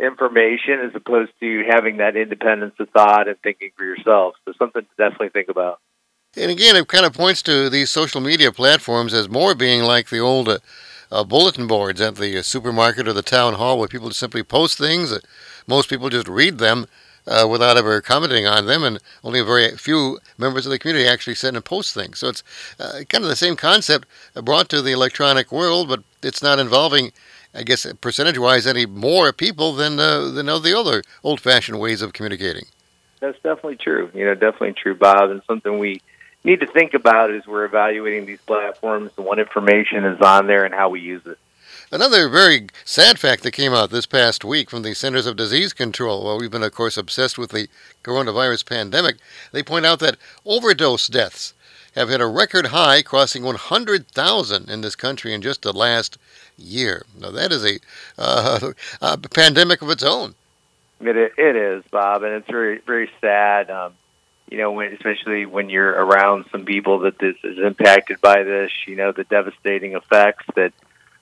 information 0.00 0.80
as 0.84 0.92
opposed 0.94 1.30
to 1.40 1.64
having 1.68 1.98
that 1.98 2.16
independence 2.16 2.74
of 2.80 2.88
thought 2.90 3.28
and 3.28 3.38
thinking 3.42 3.70
for 3.76 3.84
yourself. 3.84 4.34
So 4.44 4.52
something 4.58 4.82
to 4.82 4.88
definitely 4.98 5.28
think 5.28 5.48
about. 5.48 5.78
And 6.36 6.50
again, 6.50 6.76
it 6.76 6.88
kind 6.88 7.04
of 7.04 7.12
points 7.12 7.42
to 7.42 7.68
these 7.68 7.90
social 7.90 8.20
media 8.20 8.52
platforms 8.52 9.12
as 9.12 9.28
more 9.28 9.54
being 9.54 9.82
like 9.82 10.08
the 10.08 10.18
old 10.18 10.48
uh, 10.48 10.58
uh, 11.10 11.24
bulletin 11.24 11.66
boards 11.66 12.00
at 12.00 12.16
the 12.16 12.38
uh, 12.38 12.42
supermarket 12.42 13.06
or 13.06 13.12
the 13.12 13.22
town 13.22 13.54
hall, 13.54 13.78
where 13.78 13.88
people 13.88 14.10
simply 14.12 14.42
post 14.42 14.78
things. 14.78 15.12
most 15.66 15.90
people 15.90 16.08
just 16.08 16.28
read 16.28 16.58
them 16.58 16.86
uh, 17.26 17.46
without 17.48 17.76
ever 17.76 18.00
commenting 18.00 18.46
on 18.46 18.66
them, 18.66 18.82
and 18.82 18.98
only 19.22 19.40
a 19.40 19.44
very 19.44 19.76
few 19.76 20.18
members 20.38 20.64
of 20.64 20.70
the 20.70 20.78
community 20.78 21.06
actually 21.06 21.34
send 21.34 21.54
and 21.54 21.64
post 21.64 21.92
things. 21.92 22.18
So 22.18 22.28
it's 22.28 22.42
uh, 22.80 23.02
kind 23.10 23.22
of 23.22 23.28
the 23.28 23.36
same 23.36 23.54
concept 23.54 24.08
brought 24.34 24.70
to 24.70 24.80
the 24.80 24.92
electronic 24.92 25.52
world, 25.52 25.88
but 25.88 26.02
it's 26.22 26.42
not 26.42 26.58
involving, 26.58 27.12
I 27.54 27.62
guess, 27.62 27.86
percentage-wise, 28.00 28.66
any 28.66 28.86
more 28.86 29.32
people 29.32 29.72
than 29.74 29.98
uh, 29.98 30.28
than 30.30 30.46
the 30.46 30.74
other 30.78 31.02
old-fashioned 31.22 31.78
ways 31.78 32.02
of 32.02 32.12
communicating. 32.12 32.64
That's 33.20 33.36
definitely 33.36 33.76
true. 33.76 34.10
You 34.14 34.24
know, 34.24 34.34
definitely 34.34 34.72
true, 34.72 34.94
Bob, 34.94 35.30
and 35.30 35.42
something 35.46 35.78
we 35.78 36.00
need 36.44 36.60
to 36.60 36.66
think 36.66 36.94
about 36.94 37.30
as 37.30 37.46
we're 37.46 37.64
evaluating 37.64 38.26
these 38.26 38.40
platforms 38.40 39.12
and 39.16 39.24
what 39.24 39.38
information 39.38 40.04
is 40.04 40.20
on 40.20 40.46
there 40.48 40.64
and 40.64 40.74
how 40.74 40.88
we 40.88 41.00
use 41.00 41.22
it. 41.26 41.38
Another 41.92 42.28
very 42.28 42.68
sad 42.84 43.18
fact 43.18 43.42
that 43.42 43.50
came 43.52 43.74
out 43.74 43.90
this 43.90 44.06
past 44.06 44.44
week 44.44 44.70
from 44.70 44.82
the 44.82 44.94
Centers 44.94 45.26
of 45.26 45.36
Disease 45.36 45.74
Control, 45.74 46.24
while 46.24 46.38
we've 46.38 46.50
been, 46.50 46.62
of 46.62 46.72
course, 46.72 46.96
obsessed 46.96 47.36
with 47.36 47.50
the 47.50 47.68
coronavirus 48.02 48.66
pandemic. 48.66 49.16
They 49.52 49.62
point 49.62 49.84
out 49.84 49.98
that 50.00 50.16
overdose 50.46 51.06
deaths 51.06 51.52
have 51.94 52.08
hit 52.08 52.20
a 52.20 52.26
record 52.26 52.66
high, 52.66 53.02
crossing 53.02 53.42
100,000 53.42 54.70
in 54.70 54.80
this 54.80 54.96
country 54.96 55.34
in 55.34 55.42
just 55.42 55.62
the 55.62 55.72
last 55.72 56.18
year. 56.56 57.04
Now, 57.18 57.30
that 57.30 57.52
is 57.52 57.64
a, 57.64 57.78
uh, 58.18 58.72
a 59.00 59.18
pandemic 59.18 59.82
of 59.82 59.90
its 59.90 60.02
own. 60.02 60.34
It, 61.00 61.16
it 61.16 61.56
is, 61.56 61.82
Bob, 61.90 62.22
and 62.22 62.34
it's 62.34 62.48
very, 62.48 62.78
very 62.78 63.10
sad. 63.20 63.70
Um, 63.70 63.94
you 64.50 64.58
know, 64.58 64.70
when, 64.72 64.92
especially 64.92 65.46
when 65.46 65.70
you're 65.70 65.90
around 65.90 66.44
some 66.52 66.64
people 66.64 67.00
that 67.00 67.18
this 67.18 67.36
is 67.42 67.58
impacted 67.58 68.20
by 68.20 68.42
this, 68.42 68.70
you 68.86 68.96
know, 68.96 69.10
the 69.10 69.24
devastating 69.24 69.94
effects 69.94 70.44
that 70.54 70.72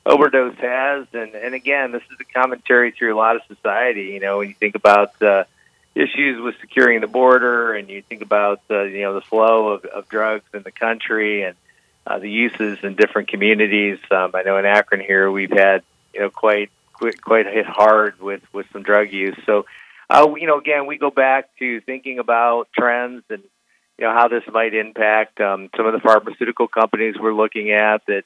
overdose 0.04 0.56
has. 0.56 1.06
And, 1.12 1.34
and 1.34 1.54
again, 1.54 1.92
this 1.92 2.02
is 2.10 2.18
a 2.20 2.24
commentary 2.24 2.90
through 2.90 3.14
a 3.14 3.16
lot 3.16 3.36
of 3.36 3.42
society. 3.46 4.06
You 4.06 4.20
know, 4.20 4.38
when 4.38 4.48
you 4.48 4.54
think 4.54 4.74
about 4.74 5.20
uh, 5.22 5.44
issues 5.94 6.40
with 6.40 6.54
securing 6.60 7.00
the 7.00 7.06
border 7.06 7.74
and 7.74 7.88
you 7.88 8.02
think 8.02 8.22
about, 8.22 8.60
uh, 8.70 8.82
you 8.82 9.02
know, 9.02 9.14
the 9.14 9.20
flow 9.20 9.68
of, 9.68 9.84
of 9.84 10.08
drugs 10.08 10.44
in 10.54 10.62
the 10.62 10.70
country 10.70 11.42
and 11.42 11.56
uh, 12.06 12.18
the 12.18 12.30
uses 12.30 12.78
in 12.82 12.94
different 12.94 13.28
communities. 13.28 13.98
Um, 14.10 14.30
I 14.34 14.42
know 14.42 14.56
in 14.56 14.64
Akron 14.64 15.00
here, 15.00 15.30
we've 15.30 15.50
had, 15.50 15.82
you 16.14 16.20
know, 16.20 16.30
quite, 16.30 16.70
quite, 16.92 17.20
quite 17.20 17.46
hit 17.46 17.66
hard 17.66 18.20
with, 18.20 18.42
with 18.52 18.66
some 18.72 18.82
drug 18.82 19.12
use. 19.12 19.36
So, 19.46 19.66
uh, 20.08 20.32
you 20.36 20.46
know, 20.46 20.58
again, 20.58 20.86
we 20.86 20.96
go 20.98 21.10
back 21.10 21.50
to 21.58 21.80
thinking 21.82 22.18
about 22.18 22.68
trends 22.76 23.24
and, 23.28 23.42
you 23.98 24.06
know, 24.06 24.12
how 24.12 24.28
this 24.28 24.44
might 24.50 24.74
impact 24.74 25.40
um, 25.40 25.68
some 25.76 25.86
of 25.86 25.92
the 25.92 26.00
pharmaceutical 26.00 26.68
companies 26.68 27.16
we're 27.20 27.34
looking 27.34 27.72
at 27.72 28.06
that, 28.06 28.24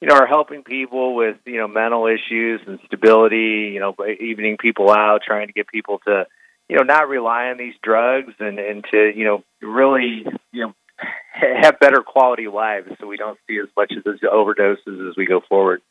you 0.00 0.08
know, 0.08 0.14
are 0.14 0.26
helping 0.26 0.62
people 0.62 1.14
with, 1.14 1.38
you 1.46 1.56
know, 1.56 1.66
mental 1.66 2.06
issues 2.06 2.60
and 2.66 2.78
stability, 2.86 3.72
you 3.72 3.80
know, 3.80 3.94
evening 4.20 4.56
people 4.58 4.90
out, 4.90 5.22
trying 5.26 5.46
to 5.46 5.52
get 5.52 5.66
people 5.66 6.00
to, 6.06 6.26
you 6.68 6.76
know, 6.76 6.82
not 6.82 7.08
rely 7.08 7.48
on 7.48 7.58
these 7.58 7.74
drugs 7.82 8.34
and, 8.38 8.58
and 8.58 8.84
to, 8.90 9.12
you 9.14 9.24
know, 9.24 9.44
really, 9.62 10.26
you 10.52 10.62
know, 10.62 10.74
have 11.62 11.78
better 11.78 12.02
quality 12.02 12.48
lives 12.48 12.88
so 13.00 13.06
we 13.06 13.16
don't 13.16 13.38
see 13.48 13.58
as 13.58 13.68
much 13.76 13.92
of 13.92 14.04
those 14.04 14.20
overdoses 14.20 15.08
as 15.08 15.16
we 15.16 15.26
go 15.26 15.40
forward. 15.48 15.82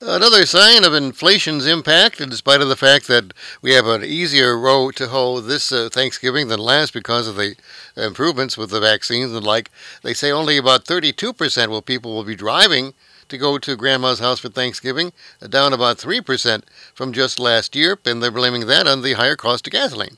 Another 0.00 0.44
sign 0.44 0.84
of 0.84 0.92
inflation's 0.92 1.66
impact, 1.66 2.20
in 2.20 2.30
spite 2.32 2.60
of 2.60 2.68
the 2.68 2.76
fact 2.76 3.06
that 3.06 3.32
we 3.62 3.72
have 3.72 3.86
an 3.86 4.04
easier 4.04 4.58
row 4.58 4.90
to 4.90 5.06
hoe 5.08 5.40
this 5.40 5.72
uh, 5.72 5.88
Thanksgiving 5.90 6.48
than 6.48 6.58
last 6.58 6.92
because 6.92 7.26
of 7.26 7.36
the 7.36 7.54
improvements 7.96 8.58
with 8.58 8.70
the 8.70 8.80
vaccines 8.80 9.32
and 9.32 9.46
like, 9.46 9.70
they 10.02 10.12
say 10.12 10.30
only 10.30 10.58
about 10.58 10.84
32% 10.84 11.68
will 11.68 11.80
people 11.80 12.12
will 12.12 12.24
be 12.24 12.36
driving 12.36 12.92
to 13.28 13.38
go 13.38 13.58
to 13.58 13.76
grandma's 13.76 14.18
house 14.18 14.40
for 14.40 14.48
Thanksgiving, 14.48 15.12
down 15.48 15.72
about 15.72 15.98
3% 15.98 16.62
from 16.94 17.12
just 17.12 17.38
last 17.38 17.74
year, 17.74 17.98
and 18.04 18.22
they're 18.22 18.30
blaming 18.30 18.66
that 18.66 18.86
on 18.86 19.02
the 19.02 19.14
higher 19.14 19.36
cost 19.36 19.66
of 19.66 19.72
gasoline. 19.72 20.16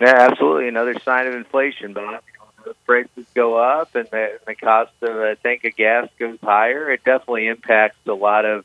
Yeah, 0.00 0.28
absolutely. 0.30 0.68
Another 0.68 0.98
sign 1.00 1.26
of 1.26 1.34
inflation, 1.34 1.92
Bob. 1.92 2.22
Prices 2.86 3.26
go 3.34 3.56
up 3.56 3.94
and 3.94 4.08
the, 4.08 4.38
the 4.46 4.54
cost 4.54 4.92
of 5.02 5.16
a 5.16 5.36
tank 5.36 5.64
of 5.64 5.76
gas 5.76 6.08
goes 6.18 6.38
higher. 6.42 6.90
It 6.90 7.04
definitely 7.04 7.46
impacts 7.46 7.98
a 8.06 8.14
lot 8.14 8.44
of 8.44 8.64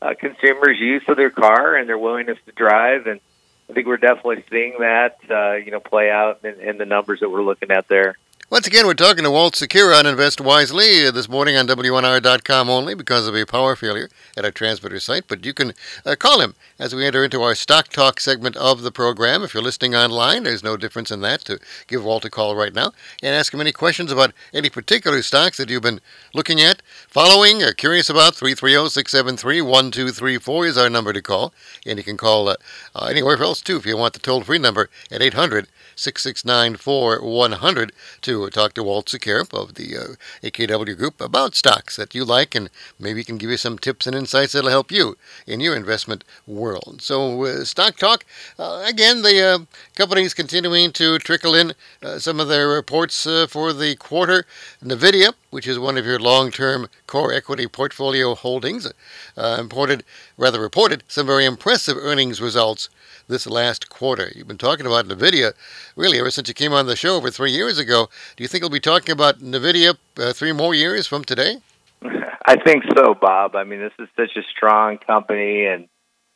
uh, 0.00 0.14
consumers' 0.18 0.78
use 0.78 1.02
of 1.08 1.16
their 1.16 1.30
car 1.30 1.74
and 1.74 1.88
their 1.88 1.98
willingness 1.98 2.38
to 2.46 2.52
drive. 2.52 3.06
And 3.06 3.20
I 3.68 3.72
think 3.72 3.86
we're 3.86 3.96
definitely 3.96 4.44
seeing 4.50 4.76
that, 4.78 5.18
uh, 5.30 5.54
you 5.54 5.70
know, 5.70 5.80
play 5.80 6.10
out 6.10 6.44
in, 6.44 6.60
in 6.60 6.78
the 6.78 6.86
numbers 6.86 7.20
that 7.20 7.30
we're 7.30 7.42
looking 7.42 7.70
at 7.70 7.88
there. 7.88 8.16
Once 8.52 8.66
again, 8.66 8.86
we're 8.86 8.92
talking 8.92 9.24
to 9.24 9.30
Walt 9.30 9.54
Secura 9.54 9.98
on 9.98 10.04
Invest 10.04 10.38
Wisely 10.38 11.10
this 11.10 11.26
morning 11.26 11.56
on 11.56 11.66
WNIR.com 11.66 12.68
only 12.68 12.94
because 12.94 13.26
of 13.26 13.34
a 13.34 13.46
power 13.46 13.74
failure 13.74 14.10
at 14.36 14.44
our 14.44 14.50
transmitter 14.50 15.00
site. 15.00 15.24
But 15.26 15.46
you 15.46 15.54
can 15.54 15.72
uh, 16.04 16.16
call 16.16 16.38
him 16.42 16.54
as 16.78 16.94
we 16.94 17.06
enter 17.06 17.24
into 17.24 17.40
our 17.40 17.54
Stock 17.54 17.88
Talk 17.88 18.20
segment 18.20 18.54
of 18.56 18.82
the 18.82 18.92
program. 18.92 19.42
If 19.42 19.54
you're 19.54 19.62
listening 19.62 19.94
online, 19.94 20.42
there's 20.42 20.62
no 20.62 20.76
difference 20.76 21.10
in 21.10 21.22
that 21.22 21.40
to 21.46 21.60
give 21.86 22.04
Walt 22.04 22.26
a 22.26 22.30
call 22.30 22.54
right 22.54 22.74
now 22.74 22.92
and 23.22 23.34
ask 23.34 23.54
him 23.54 23.60
any 23.62 23.72
questions 23.72 24.12
about 24.12 24.34
any 24.52 24.68
particular 24.68 25.22
stocks 25.22 25.56
that 25.56 25.70
you've 25.70 25.80
been 25.80 26.02
looking 26.34 26.60
at, 26.60 26.82
following, 27.08 27.62
or 27.62 27.72
curious 27.72 28.10
about. 28.10 28.34
330 28.34 28.90
673 28.90 29.62
1234 29.62 30.66
is 30.66 30.76
our 30.76 30.90
number 30.90 31.14
to 31.14 31.22
call. 31.22 31.54
And 31.86 31.96
you 31.96 32.04
can 32.04 32.18
call 32.18 32.50
uh, 32.50 32.56
uh, 32.94 33.06
anywhere 33.06 33.42
else, 33.42 33.62
too, 33.62 33.78
if 33.78 33.86
you 33.86 33.96
want 33.96 34.12
the 34.12 34.20
toll 34.20 34.42
free 34.42 34.58
number 34.58 34.90
at 35.10 35.22
800 35.22 35.68
669 35.96 36.76
4100 36.76 37.92
to 38.22 38.41
talk 38.50 38.74
to 38.74 38.82
Walt 38.82 39.06
Secura 39.06 39.52
of 39.52 39.74
the 39.74 39.96
uh, 39.96 40.06
AKW 40.42 40.96
Group 40.96 41.20
about 41.20 41.54
stocks 41.54 41.96
that 41.96 42.14
you 42.14 42.24
like, 42.24 42.54
and 42.54 42.70
maybe 42.98 43.20
he 43.20 43.24
can 43.24 43.38
give 43.38 43.50
you 43.50 43.56
some 43.56 43.78
tips 43.78 44.06
and 44.06 44.16
insights 44.16 44.52
that'll 44.52 44.70
help 44.70 44.90
you 44.90 45.16
in 45.46 45.60
your 45.60 45.76
investment 45.76 46.24
world. 46.46 47.02
So, 47.02 47.44
uh, 47.44 47.64
Stock 47.64 47.96
Talk, 47.96 48.24
uh, 48.58 48.84
again, 48.86 49.22
the 49.22 49.40
uh, 49.42 49.58
company's 49.94 50.34
continuing 50.34 50.92
to 50.92 51.18
trickle 51.18 51.54
in 51.54 51.72
uh, 52.02 52.18
some 52.18 52.40
of 52.40 52.48
their 52.48 52.68
reports 52.68 53.26
uh, 53.26 53.46
for 53.48 53.72
the 53.72 53.96
quarter. 53.96 54.44
NVIDIA, 54.82 55.34
which 55.50 55.66
is 55.66 55.78
one 55.78 55.96
of 55.96 56.06
your 56.06 56.18
long 56.18 56.50
term 56.50 56.88
core 57.06 57.32
equity 57.32 57.66
portfolio 57.66 58.34
holdings, 58.34 58.90
imported, 59.36 60.04
rather 60.36 60.60
reported 60.60 61.02
some 61.08 61.26
very 61.26 61.44
impressive 61.44 61.96
earnings 61.96 62.40
results 62.40 62.88
this 63.28 63.46
last 63.46 63.88
quarter. 63.88 64.30
You've 64.34 64.48
been 64.48 64.58
talking 64.58 64.86
about 64.86 65.06
NVIDIA 65.06 65.52
really 65.96 66.18
ever 66.18 66.30
since 66.30 66.48
you 66.48 66.54
came 66.54 66.72
on 66.72 66.86
the 66.86 66.96
show 66.96 67.16
over 67.16 67.30
three 67.30 67.52
years 67.52 67.78
ago. 67.78 68.08
Do 68.36 68.44
you 68.44 68.48
think 68.48 68.62
we'll 68.62 68.70
be 68.70 68.80
talking 68.80 69.12
about 69.12 69.40
NVIDIA 69.40 69.96
uh, 70.18 70.32
three 70.32 70.52
more 70.52 70.74
years 70.74 71.06
from 71.06 71.24
today? 71.24 71.58
I 72.02 72.56
think 72.56 72.84
so, 72.96 73.14
Bob. 73.14 73.54
I 73.54 73.64
mean, 73.64 73.80
this 73.80 73.92
is 73.98 74.08
such 74.16 74.36
a 74.36 74.42
strong 74.56 74.98
company 74.98 75.66
and 75.66 75.88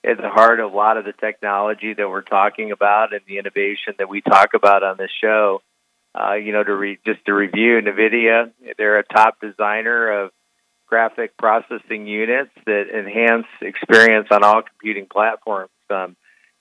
at 0.05 0.19
the 0.19 0.29
heart 0.29 0.61
of 0.61 0.73
a 0.73 0.77
lot 0.77 0.97
of 0.97 1.05
the 1.05 1.13
technology 1.13 1.93
that 1.95 2.09
we're 2.09 2.23
talking 2.23 2.71
about 2.71 3.13
and 3.13 3.23
the 3.27 3.39
innovation 3.39 3.95
that 3.99 4.09
we 4.09 4.21
talk 4.21 4.51
about 4.55 4.83
on 4.83 4.97
this 4.97 5.11
show. 5.21 5.61
Uh, 6.15 6.35
you 6.35 6.53
know, 6.53 6.63
to 6.63 6.75
re- 6.75 6.99
just 7.05 7.25
to 7.27 7.35
review 7.35 7.81
NVIDIA, 7.81 8.51
they're 8.79 8.99
a 8.99 9.05
top 9.05 9.39
designer 9.41 10.23
of 10.23 10.31
graphic 10.87 11.37
processing 11.37 12.07
units 12.07 12.53
that 12.65 12.85
enhance 12.97 13.47
experience 13.61 14.29
on 14.31 14.45
all 14.45 14.63
computing 14.63 15.07
platforms. 15.07 15.71
Um, 15.91 16.17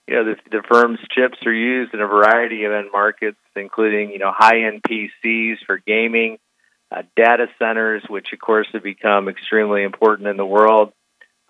you 0.07 0.15
know, 0.15 0.23
the, 0.25 0.35
the 0.51 0.63
firm's 0.69 0.99
chips 1.11 1.37
are 1.45 1.53
used 1.53 1.93
in 1.93 2.01
a 2.01 2.07
variety 2.07 2.65
of 2.65 2.71
end 2.71 2.89
markets, 2.91 3.37
including, 3.55 4.11
you 4.11 4.19
know, 4.19 4.31
high-end 4.31 4.83
PCs 4.83 5.57
for 5.65 5.79
gaming, 5.79 6.37
uh, 6.91 7.01
data 7.15 7.47
centers, 7.57 8.03
which 8.07 8.27
of 8.31 8.39
course 8.39 8.67
have 8.73 8.83
become 8.83 9.27
extremely 9.27 9.83
important 9.83 10.27
in 10.27 10.37
the 10.37 10.45
world, 10.45 10.93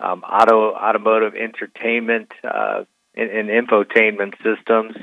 um, 0.00 0.22
auto 0.22 0.72
automotive 0.72 1.34
entertainment 1.34 2.30
uh, 2.42 2.84
and, 3.14 3.30
and 3.30 3.48
infotainment 3.48 4.34
systems, 4.42 4.96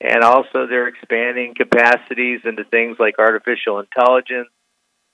and 0.00 0.22
also 0.22 0.66
they're 0.66 0.88
expanding 0.88 1.54
capacities 1.54 2.40
into 2.44 2.64
things 2.64 2.98
like 2.98 3.18
artificial 3.18 3.80
intelligence, 3.80 4.48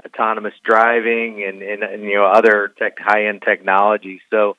autonomous 0.04 0.54
driving, 0.64 1.44
and, 1.44 1.62
and, 1.62 1.82
and 1.84 2.02
you 2.02 2.14
know 2.14 2.26
other 2.26 2.72
tech 2.78 2.98
high-end 2.98 3.42
technology. 3.42 4.20
So 4.30 4.56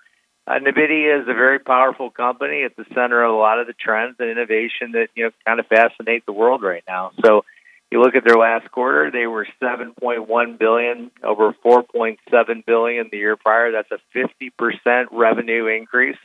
uh, 0.47 0.59
NVIDIA 0.59 1.21
is 1.21 1.27
a 1.27 1.33
very 1.33 1.59
powerful 1.59 2.09
company 2.09 2.63
at 2.63 2.75
the 2.77 2.85
center 2.95 3.21
of 3.21 3.33
a 3.33 3.37
lot 3.37 3.59
of 3.59 3.67
the 3.67 3.73
trends 3.73 4.15
and 4.19 4.29
innovation 4.29 4.93
that 4.93 5.09
you 5.13 5.25
know 5.25 5.31
kind 5.45 5.59
of 5.59 5.67
fascinate 5.67 6.25
the 6.25 6.31
world 6.31 6.63
right 6.63 6.83
now. 6.87 7.11
So, 7.23 7.43
you 7.91 8.01
look 8.01 8.15
at 8.15 8.23
their 8.25 8.37
last 8.37 8.71
quarter; 8.71 9.11
they 9.11 9.27
were 9.27 9.45
7.1 9.61 10.57
billion 10.57 11.11
over 11.21 11.53
4.7 11.65 12.65
billion 12.65 13.09
the 13.11 13.17
year 13.17 13.35
prior. 13.35 13.73
That's 13.73 13.91
a 13.91 13.99
50 14.13 14.49
percent 14.51 15.09
revenue 15.11 15.67
increase. 15.67 16.17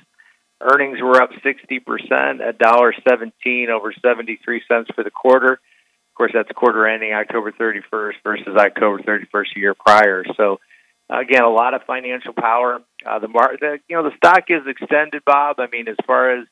Earnings 0.61 1.01
were 1.03 1.21
up 1.21 1.31
60 1.43 1.81
percent, 1.81 2.41
a 2.41 2.53
dollar 2.53 2.95
17 3.09 3.71
over 3.71 3.93
73 3.93 4.63
cents 4.69 4.89
for 4.95 5.03
the 5.03 5.11
quarter. 5.11 5.55
Of 5.55 6.15
course, 6.15 6.33
that's 6.33 6.53
quarter 6.53 6.87
ending 6.87 7.13
October 7.13 7.51
31st 7.51 8.15
versus 8.23 8.55
October 8.57 9.03
31st 9.03 9.57
year 9.57 9.75
prior. 9.75 10.25
So 10.37 10.61
again, 11.09 11.43
a 11.43 11.49
lot 11.49 11.75
of 11.75 11.83
financial 11.87 12.35
power. 12.35 12.81
Uh, 13.05 13.19
the, 13.19 13.29
mar- 13.29 13.57
the 13.61 13.79
you 13.89 13.97
know 13.97 14.09
the 14.09 14.17
stock 14.17 14.45
is 14.49 14.63
extended, 14.67 15.23
Bob. 15.25 15.57
I 15.59 15.67
mean, 15.71 15.89
as 15.89 15.97
far 16.07 16.39
as 16.39 16.47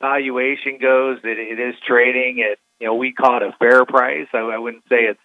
valuation 0.00 0.78
goes, 0.80 1.18
it, 1.24 1.38
it 1.38 1.60
is 1.60 1.74
trading 1.86 2.42
at 2.42 2.58
you 2.80 2.86
know 2.86 2.94
we 2.94 3.12
call 3.12 3.36
it 3.36 3.42
a 3.42 3.54
fair 3.58 3.84
price. 3.84 4.28
I, 4.32 4.38
I 4.38 4.58
wouldn't 4.58 4.84
say 4.88 5.04
it's 5.04 5.20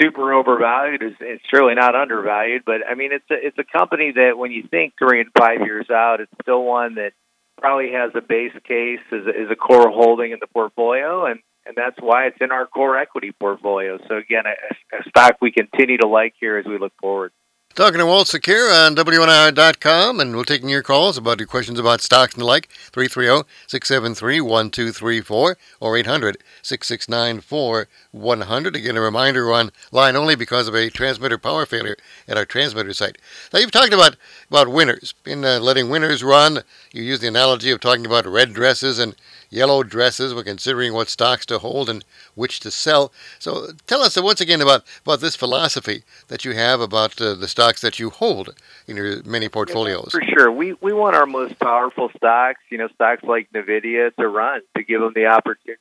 super 0.00 0.32
overvalued. 0.32 1.02
It's, 1.02 1.16
it's 1.20 1.44
surely 1.50 1.74
not 1.74 1.94
undervalued, 1.94 2.62
but 2.64 2.80
I 2.88 2.94
mean 2.94 3.12
it's 3.12 3.30
a 3.30 3.34
it's 3.34 3.58
a 3.58 3.78
company 3.78 4.12
that 4.12 4.36
when 4.36 4.52
you 4.52 4.64
think 4.70 4.94
three 4.98 5.20
and 5.20 5.30
five 5.36 5.60
years 5.60 5.90
out, 5.90 6.20
it's 6.20 6.32
still 6.42 6.62
one 6.62 6.94
that 6.96 7.12
probably 7.60 7.92
has 7.92 8.12
a 8.14 8.20
base 8.20 8.52
case 8.66 9.00
as 9.12 9.26
a, 9.26 9.30
as 9.30 9.50
a 9.50 9.56
core 9.56 9.90
holding 9.90 10.32
in 10.32 10.38
the 10.40 10.46
portfolio, 10.46 11.26
and 11.26 11.40
and 11.66 11.76
that's 11.76 11.96
why 12.00 12.26
it's 12.26 12.38
in 12.40 12.50
our 12.50 12.66
core 12.66 12.98
equity 12.98 13.32
portfolio. 13.38 13.98
So 14.08 14.16
again, 14.16 14.44
a, 14.46 14.96
a 14.96 15.08
stock 15.08 15.36
we 15.40 15.52
continue 15.52 15.98
to 15.98 16.08
like 16.08 16.34
here 16.40 16.56
as 16.56 16.64
we 16.64 16.78
look 16.78 16.94
forward. 17.00 17.32
Talking 17.78 18.00
to 18.00 18.06
Walt 18.06 18.26
Secura 18.26 18.88
on 18.88 18.96
WNIR.com, 18.96 20.18
and 20.18 20.36
we're 20.36 20.42
taking 20.42 20.68
your 20.68 20.82
calls 20.82 21.16
about 21.16 21.38
your 21.38 21.46
questions 21.46 21.78
about 21.78 22.00
stocks 22.00 22.34
and 22.34 22.42
the 22.42 22.44
like. 22.44 22.68
330 22.90 23.48
673 23.68 24.40
1234 24.40 25.56
or 25.78 25.96
800 25.96 26.38
669 26.60 27.40
4100. 27.40 28.74
Again, 28.74 28.96
a 28.96 29.00
reminder 29.00 29.52
on 29.52 29.70
line 29.92 30.16
only 30.16 30.34
because 30.34 30.66
of 30.66 30.74
a 30.74 30.90
transmitter 30.90 31.38
power 31.38 31.64
failure 31.66 31.96
at 32.26 32.36
our 32.36 32.44
transmitter 32.44 32.92
site. 32.92 33.16
Now, 33.52 33.60
you've 33.60 33.70
talked 33.70 33.92
about, 33.92 34.16
about 34.50 34.72
winners, 34.72 35.14
in 35.24 35.44
uh, 35.44 35.60
letting 35.60 35.88
winners 35.88 36.24
run. 36.24 36.64
You 36.90 37.04
use 37.04 37.20
the 37.20 37.28
analogy 37.28 37.70
of 37.70 37.78
talking 37.78 38.06
about 38.06 38.26
red 38.26 38.54
dresses 38.54 38.98
and 38.98 39.14
yellow 39.50 39.82
dresses 39.82 40.34
We're 40.34 40.44
considering 40.44 40.92
what 40.92 41.08
stocks 41.08 41.46
to 41.46 41.58
hold 41.58 41.88
and 41.88 42.04
which 42.34 42.60
to 42.60 42.70
sell. 42.70 43.12
So 43.38 43.68
tell 43.86 44.02
us 44.02 44.20
once 44.20 44.40
again 44.40 44.60
about, 44.60 44.84
about 45.02 45.20
this 45.20 45.36
philosophy 45.36 46.02
that 46.28 46.44
you 46.44 46.52
have 46.52 46.80
about 46.80 47.20
uh, 47.20 47.34
the 47.34 47.48
stocks 47.48 47.80
that 47.80 47.98
you 47.98 48.10
hold 48.10 48.54
in 48.86 48.96
your 48.96 49.22
many 49.24 49.48
portfolios. 49.48 50.10
Yeah, 50.12 50.20
for 50.20 50.38
sure. 50.38 50.52
We, 50.52 50.74
we 50.80 50.92
want 50.92 51.16
our 51.16 51.26
most 51.26 51.58
powerful 51.58 52.10
stocks, 52.16 52.60
you 52.70 52.78
know, 52.78 52.88
stocks 52.94 53.22
like 53.24 53.48
NVIDIA 53.52 54.14
to 54.16 54.28
run, 54.28 54.60
to 54.76 54.82
give 54.82 55.00
them 55.00 55.12
the 55.14 55.26
opportunity 55.26 55.80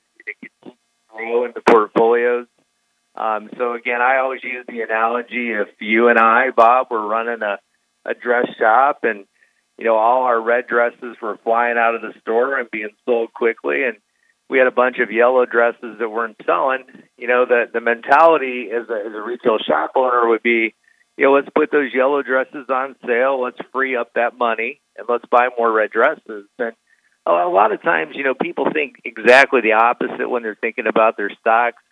to 0.64 0.72
grow 1.10 1.46
in 1.46 1.52
the 1.54 1.62
portfolios. 1.62 2.48
Um, 3.16 3.50
so 3.58 3.74
again, 3.74 4.02
I 4.02 4.18
always 4.18 4.44
use 4.44 4.66
the 4.68 4.82
analogy 4.82 5.52
if 5.52 5.70
you 5.80 6.08
and 6.08 6.20
I, 6.20 6.52
Bob, 6.52 6.88
were 6.92 7.06
running 7.06 7.42
a, 7.42 7.58
a 8.06 8.14
dress 8.14 8.46
shop 8.60 9.00
and 9.04 9.26
you 9.78 9.86
know, 9.86 9.96
all 9.96 10.24
our 10.24 10.42
red 10.42 10.68
dresses 10.68 11.16
were 11.22 11.38
flying 11.44 11.78
out 11.78 11.96
of 11.96 12.02
the 12.02 12.14
store 12.22 12.60
and 12.60 12.70
being 12.72 12.90
sold 13.06 13.34
quickly, 13.34 13.84
and 13.84 13.98
we 14.50 14.58
had 14.58 14.68
a 14.68 14.72
bunch 14.72 14.98
of 15.00 15.12
yellow 15.12 15.46
dresses 15.46 15.98
that 16.00 16.10
weren't 16.10 16.38
selling. 16.46 16.84
You 17.18 17.28
know, 17.28 17.46
the 17.46 17.66
the 17.72 17.82
mentality 17.82 18.70
as 18.72 18.90
a, 18.90 19.08
as 19.08 19.14
a 19.14 19.22
retail 19.22 19.58
shop 19.60 19.92
owner 19.96 20.28
would 20.30 20.42
be, 20.42 20.74
you 21.18 21.26
know, 21.26 21.34
let's 21.34 21.50
put 21.54 21.72
those 21.72 21.94
yellow 21.94 22.24
dresses 22.24 22.66
on 22.70 22.96
sale, 23.06 23.42
let's 23.42 23.58
free 23.72 23.96
up 23.96 24.14
that 24.16 24.38
money, 24.38 24.80
and 24.98 25.08
let's 25.10 25.26
buy 25.30 25.50
more 25.58 25.72
red 25.72 25.92
dresses. 25.92 26.46
And 26.58 26.74
a 27.26 27.50
lot 27.50 27.74
of 27.74 27.82
times, 27.82 28.16
you 28.16 28.24
know, 28.24 28.34
people 28.34 28.72
think 28.72 29.02
exactly 29.04 29.62
the 29.62 29.74
opposite 29.74 30.30
when 30.30 30.44
they're 30.44 30.56
thinking 30.56 30.88
about 30.88 31.18
their 31.18 31.32
stocks. 31.40 31.84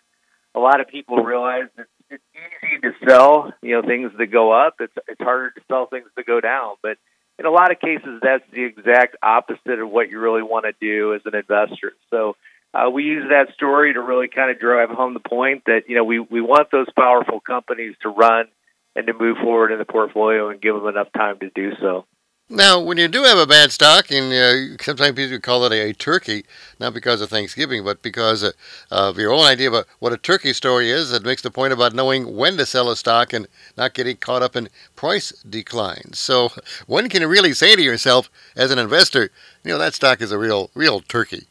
A 0.54 0.58
lot 0.60 0.80
of 0.80 0.88
people 0.88 1.18
realize 1.18 1.68
that 1.76 1.86
it's 2.08 2.24
easy 2.34 2.80
to 2.80 2.92
sell, 3.06 3.52
you 3.62 3.74
know, 3.74 3.86
things 3.86 4.12
that 4.16 4.26
go 4.26 4.52
up. 4.52 4.76
It's 4.80 4.94
it's 5.06 5.20
harder 5.20 5.50
to 5.50 5.60
sell 5.68 5.86
things 5.86 6.08
that 6.16 6.26
go 6.26 6.40
down, 6.40 6.76
but 6.82 6.96
in 7.38 7.46
a 7.46 7.50
lot 7.50 7.70
of 7.70 7.80
cases, 7.80 8.20
that's 8.22 8.44
the 8.52 8.64
exact 8.64 9.16
opposite 9.22 9.78
of 9.78 9.90
what 9.90 10.10
you 10.10 10.18
really 10.18 10.42
want 10.42 10.64
to 10.64 10.72
do 10.80 11.14
as 11.14 11.20
an 11.26 11.34
investor. 11.34 11.92
So 12.10 12.36
uh, 12.72 12.90
we 12.90 13.04
use 13.04 13.28
that 13.28 13.54
story 13.54 13.92
to 13.94 14.00
really 14.00 14.28
kind 14.28 14.50
of 14.50 14.58
drive 14.58 14.90
home 14.90 15.14
the 15.14 15.20
point 15.20 15.64
that 15.66 15.82
you 15.88 15.96
know 15.96 16.04
we 16.04 16.18
we 16.18 16.40
want 16.40 16.70
those 16.70 16.88
powerful 16.96 17.40
companies 17.40 17.94
to 18.02 18.08
run 18.08 18.46
and 18.94 19.06
to 19.06 19.12
move 19.12 19.36
forward 19.42 19.72
in 19.72 19.78
the 19.78 19.84
portfolio 19.84 20.48
and 20.48 20.60
give 20.60 20.74
them 20.74 20.86
enough 20.86 21.08
time 21.12 21.38
to 21.38 21.50
do 21.54 21.72
so. 21.80 22.06
Now, 22.48 22.78
when 22.80 22.96
you 22.96 23.08
do 23.08 23.24
have 23.24 23.38
a 23.38 23.46
bad 23.46 23.72
stock, 23.72 24.12
and 24.12 24.32
uh, 24.32 24.80
sometimes 24.80 25.16
people 25.16 25.40
call 25.40 25.64
it 25.64 25.72
a, 25.72 25.90
a, 25.90 25.92
turkey, 25.92 26.44
not 26.78 26.94
because 26.94 27.20
of 27.20 27.28
Thanksgiving, 27.28 27.82
but 27.82 28.02
because 28.02 28.44
uh, 28.44 28.52
of 28.88 29.18
your 29.18 29.32
own 29.32 29.44
idea 29.44 29.68
about 29.68 29.86
what 29.98 30.12
a 30.12 30.16
turkey 30.16 30.52
story 30.52 30.88
is, 30.88 31.10
that 31.10 31.24
makes 31.24 31.42
the 31.42 31.50
point 31.50 31.72
about 31.72 31.92
knowing 31.92 32.36
when 32.36 32.56
to 32.56 32.64
sell 32.64 32.88
a 32.88 32.94
stock 32.96 33.32
and 33.32 33.48
not 33.76 33.94
getting 33.94 34.16
caught 34.16 34.44
up 34.44 34.54
in 34.54 34.68
price 34.94 35.32
declines. 35.42 36.20
So, 36.20 36.50
when 36.86 37.08
can 37.08 37.22
you 37.22 37.26
really 37.26 37.52
say 37.52 37.74
to 37.74 37.82
yourself, 37.82 38.30
as 38.54 38.70
an 38.70 38.78
investor, 38.78 39.30
you 39.64 39.72
know, 39.72 39.78
that 39.78 39.94
stock 39.94 40.20
is 40.20 40.30
a 40.30 40.38
real, 40.38 40.70
real 40.74 41.00
turkey? 41.00 41.48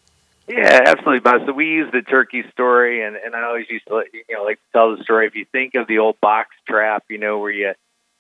Yeah, 0.48 0.80
absolutely, 0.86 1.20
Bob. 1.20 1.42
So 1.46 1.52
we 1.52 1.66
use 1.66 1.92
the 1.92 2.04
turkey 2.04 2.46
story, 2.54 3.06
and, 3.06 3.18
and 3.18 3.36
I 3.36 3.44
always 3.44 3.66
used 3.70 3.88
to, 3.88 4.06
you 4.14 4.24
know, 4.34 4.44
like 4.44 4.60
to 4.60 4.72
tell 4.72 4.96
the 4.96 5.04
story. 5.04 5.28
If 5.28 5.36
you 5.36 5.46
think 5.52 5.76
of 5.76 5.88
the 5.88 5.98
old 5.98 6.22
box 6.22 6.56
trap, 6.66 7.04
you 7.10 7.18
know, 7.18 7.40
where 7.40 7.52
you 7.52 7.74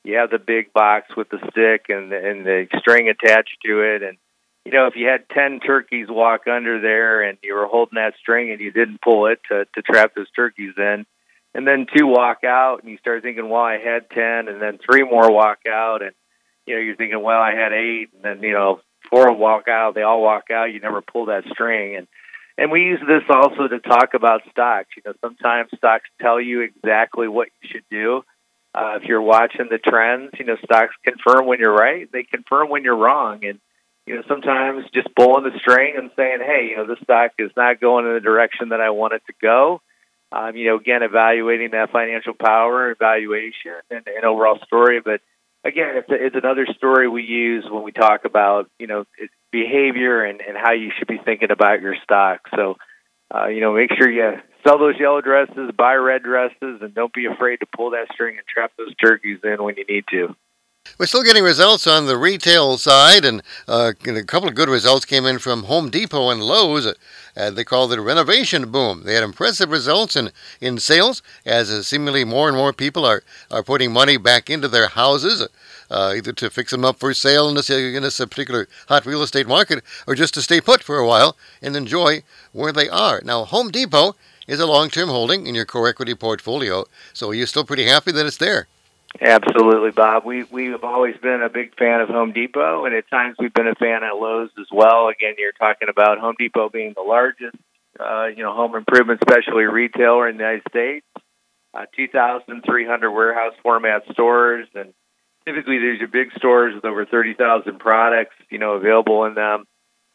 you 0.05 0.17
have 0.17 0.29
the 0.29 0.39
big 0.39 0.71
box 0.71 1.15
with 1.17 1.29
the 1.29 1.39
stick 1.49 1.85
and 1.89 2.13
and 2.13 2.45
the 2.45 2.67
string 2.77 3.09
attached 3.09 3.57
to 3.65 3.81
it. 3.81 4.03
And 4.03 4.17
you 4.63 4.71
know 4.71 4.87
if 4.87 4.95
you 4.95 5.07
had 5.07 5.27
10 5.29 5.59
turkeys 5.59 6.07
walk 6.09 6.47
under 6.47 6.79
there 6.79 7.23
and 7.23 7.37
you 7.43 7.55
were 7.55 7.65
holding 7.65 7.95
that 7.95 8.13
string 8.19 8.51
and 8.51 8.61
you 8.61 8.71
didn't 8.71 9.01
pull 9.01 9.27
it 9.27 9.39
to 9.49 9.65
to 9.73 9.81
trap 9.81 10.13
those 10.15 10.29
turkeys 10.31 10.73
in 10.77 11.05
and 11.53 11.67
then 11.67 11.87
two 11.95 12.05
walk 12.05 12.43
out 12.43 12.81
and 12.81 12.91
you 12.91 12.97
start 12.97 13.23
thinking 13.23 13.49
well 13.49 13.61
I 13.61 13.77
had 13.77 14.09
10 14.09 14.47
and 14.47 14.61
then 14.61 14.79
three 14.85 15.03
more 15.03 15.31
walk 15.31 15.59
out 15.69 16.01
and 16.01 16.11
you 16.65 16.75
know 16.75 16.81
you're 16.81 16.95
thinking 16.95 17.21
well 17.21 17.41
I 17.41 17.55
had 17.55 17.73
8 17.73 18.09
and 18.13 18.23
then 18.23 18.43
you 18.43 18.53
know 18.53 18.81
four 19.09 19.31
walk 19.33 19.67
out 19.67 19.95
they 19.95 20.03
all 20.03 20.21
walk 20.21 20.51
out 20.51 20.73
you 20.73 20.79
never 20.79 21.01
pull 21.01 21.25
that 21.25 21.45
string. 21.51 21.95
And 21.95 22.07
and 22.57 22.71
we 22.71 22.83
use 22.83 23.01
this 23.01 23.23
also 23.29 23.67
to 23.67 23.79
talk 23.79 24.13
about 24.13 24.41
stocks. 24.49 24.89
You 24.95 25.03
know 25.05 25.13
sometimes 25.21 25.71
stocks 25.75 26.09
tell 26.21 26.39
you 26.39 26.61
exactly 26.61 27.27
what 27.27 27.49
you 27.61 27.69
should 27.71 27.85
do 27.89 28.23
uh, 28.75 28.99
if 29.01 29.07
you're 29.07 29.21
watching 29.21 29.67
the 29.69 29.77
trends, 29.77 30.31
you 30.37 30.45
know, 30.45 30.57
stocks 30.63 30.93
confirm 31.03 31.45
when 31.45 31.59
you're 31.59 31.73
right, 31.73 32.11
they 32.11 32.23
confirm 32.23 32.69
when 32.69 32.83
you're 32.83 32.97
wrong. 32.97 33.45
And, 33.45 33.59
you 34.05 34.15
know, 34.15 34.23
sometimes 34.27 34.85
just 34.93 35.07
pulling 35.15 35.45
the 35.45 35.57
string 35.59 35.95
and 35.97 36.11
saying, 36.17 36.39
hey, 36.45 36.67
you 36.71 36.77
know, 36.77 36.85
this 36.85 36.99
stock 37.01 37.31
is 37.39 37.51
not 37.55 37.79
going 37.79 38.05
in 38.05 38.13
the 38.13 38.19
direction 38.19 38.69
that 38.69 38.81
I 38.81 38.89
want 38.89 39.13
it 39.13 39.23
to 39.27 39.33
go. 39.41 39.81
Um, 40.31 40.57
you 40.57 40.67
know, 40.67 40.75
again, 40.75 41.03
evaluating 41.03 41.71
that 41.71 41.91
financial 41.91 42.33
power, 42.33 42.91
evaluation, 42.91 43.79
and, 43.89 44.05
and 44.05 44.25
overall 44.25 44.59
story. 44.65 44.99
But 44.99 45.21
again, 45.63 45.95
it's, 45.95 46.09
a, 46.09 46.25
it's 46.25 46.35
another 46.35 46.67
story 46.75 47.07
we 47.07 47.23
use 47.23 47.65
when 47.69 47.83
we 47.83 47.93
talk 47.93 48.25
about, 48.25 48.69
you 48.77 48.87
know, 48.87 49.05
behavior 49.51 50.25
and, 50.25 50.41
and 50.41 50.57
how 50.57 50.73
you 50.73 50.91
should 50.97 51.07
be 51.07 51.19
thinking 51.23 51.51
about 51.51 51.81
your 51.81 51.95
stock. 52.03 52.41
So, 52.53 52.75
uh, 53.33 53.47
you 53.47 53.61
know, 53.61 53.73
make 53.73 53.91
sure 53.97 54.09
you 54.09 54.39
sell 54.65 54.77
those 54.77 54.95
yellow 54.99 55.21
dresses, 55.21 55.71
buy 55.77 55.95
red 55.95 56.23
dresses, 56.23 56.81
and 56.81 56.93
don't 56.93 57.13
be 57.13 57.25
afraid 57.25 57.57
to 57.57 57.65
pull 57.75 57.91
that 57.91 58.07
string 58.13 58.37
and 58.37 58.47
trap 58.47 58.71
those 58.77 58.95
turkeys 58.95 59.39
in 59.43 59.63
when 59.63 59.75
you 59.77 59.85
need 59.87 60.05
to. 60.11 60.35
We're 60.97 61.07
still 61.07 61.23
getting 61.23 61.43
results 61.43 61.87
on 61.87 62.05
the 62.05 62.15
retail 62.15 62.77
side, 62.77 63.25
and 63.25 63.41
uh, 63.67 63.93
a 64.07 64.23
couple 64.23 64.47
of 64.47 64.55
good 64.55 64.69
results 64.69 65.03
came 65.03 65.25
in 65.25 65.39
from 65.39 65.63
Home 65.63 65.89
Depot 65.89 66.29
and 66.29 66.41
Lowe's. 66.41 66.85
Uh, 67.35 67.49
they 67.51 67.65
called 67.65 67.91
it 67.91 67.99
a 67.99 68.01
renovation 68.01 68.71
boom. 68.71 69.03
They 69.03 69.15
had 69.15 69.23
impressive 69.23 69.71
results 69.71 70.15
in, 70.15 70.31
in 70.61 70.77
sales, 70.77 71.21
as 71.45 71.69
uh, 71.69 71.81
seemingly 71.81 72.23
more 72.23 72.47
and 72.47 72.55
more 72.55 72.71
people 72.71 73.03
are, 73.03 73.23
are 73.51 73.63
putting 73.63 73.91
money 73.91 74.15
back 74.15 74.49
into 74.49 74.69
their 74.69 74.87
houses, 74.87 75.45
uh, 75.89 76.13
either 76.15 76.33
to 76.33 76.49
fix 76.49 76.71
them 76.71 76.85
up 76.85 76.97
for 76.99 77.13
sale 77.13 77.49
in 77.49 77.55
this, 77.55 77.69
in 77.69 78.03
this 78.03 78.17
particular 78.17 78.67
hot 78.87 79.05
real 79.05 79.21
estate 79.21 79.47
market, 79.47 79.83
or 80.07 80.15
just 80.15 80.33
to 80.33 80.41
stay 80.41 80.61
put 80.61 80.83
for 80.83 80.97
a 80.97 81.07
while 81.07 81.37
and 81.61 81.75
enjoy 81.75 82.23
where 82.51 82.71
they 82.71 82.89
are. 82.89 83.21
Now, 83.23 83.45
Home 83.45 83.71
Depot 83.71 84.15
is 84.47 84.59
a 84.59 84.65
long-term 84.65 85.09
holding 85.09 85.47
in 85.47 85.55
your 85.55 85.65
core 85.65 85.87
equity 85.87 86.15
portfolio. 86.15 86.85
So 87.13 87.29
are 87.29 87.33
you 87.33 87.45
still 87.45 87.65
pretty 87.65 87.85
happy 87.85 88.11
that 88.11 88.25
it's 88.25 88.37
there? 88.37 88.67
Absolutely, 89.21 89.91
Bob. 89.91 90.25
We 90.25 90.43
we 90.43 90.67
have 90.67 90.83
always 90.83 91.15
been 91.17 91.41
a 91.41 91.49
big 91.49 91.77
fan 91.77 92.01
of 92.01 92.09
Home 92.09 92.33
Depot, 92.33 92.83
and 92.85 92.93
at 92.93 93.09
times 93.09 93.37
we've 93.39 93.53
been 93.53 93.67
a 93.67 93.75
fan 93.75 94.03
at 94.03 94.15
Lowe's 94.15 94.49
as 94.59 94.67
well. 94.71 95.07
Again, 95.07 95.35
you're 95.37 95.53
talking 95.53 95.87
about 95.89 96.19
Home 96.19 96.35
Depot 96.37 96.69
being 96.69 96.93
the 96.95 97.01
largest, 97.01 97.55
uh, 97.97 98.25
you 98.25 98.43
know, 98.43 98.53
home 98.53 98.75
improvement 98.75 99.21
specialty 99.21 99.63
retailer 99.63 100.27
in 100.27 100.35
the 100.35 100.43
United 100.43 100.63
States. 100.69 101.05
Uh, 101.73 101.85
2,300 101.95 103.11
warehouse 103.11 103.53
format 103.61 104.03
stores, 104.11 104.67
and 104.75 104.93
typically 105.45 105.79
these 105.79 106.01
are 106.01 106.07
big 106.07 106.31
stores 106.37 106.73
with 106.75 106.85
over 106.85 107.05
30,000 107.05 107.79
products, 107.79 108.35
you 108.49 108.57
know, 108.57 108.73
available 108.73 109.25
in 109.25 109.35
them. 109.35 109.65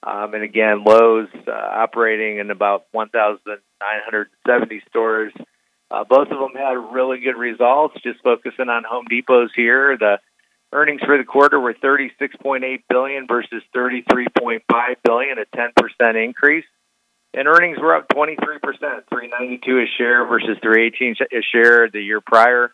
Um, 0.02 0.34
and 0.34 0.42
again, 0.42 0.82
Lowe's 0.84 1.28
uh, 1.46 1.50
operating 1.50 2.38
in 2.38 2.50
about 2.50 2.86
1,970 2.92 4.82
stores. 4.88 5.32
Uh, 5.90 6.04
both 6.04 6.28
of 6.30 6.38
them 6.38 6.54
had 6.54 6.72
really 6.92 7.18
good 7.20 7.36
results. 7.36 7.96
Just 8.02 8.22
focusing 8.22 8.68
on 8.68 8.84
Home 8.84 9.04
Depot's 9.10 9.52
here, 9.54 9.96
the 9.98 10.18
earnings 10.72 11.02
for 11.04 11.18
the 11.18 11.24
quarter 11.24 11.60
were 11.60 11.74
36.8 11.74 12.82
billion 12.88 13.26
versus 13.26 13.62
33.5 13.76 14.60
billion, 15.04 15.38
a 15.38 15.56
10% 15.56 16.24
increase. 16.24 16.64
And 17.34 17.46
earnings 17.46 17.78
were 17.78 17.94
up 17.94 18.08
23%, 18.08 18.36
392 18.40 19.78
a 19.78 19.84
share 19.98 20.24
versus 20.26 20.56
318 20.62 21.16
a 21.30 21.42
share 21.42 21.88
the 21.90 22.00
year 22.00 22.20
prior. 22.20 22.72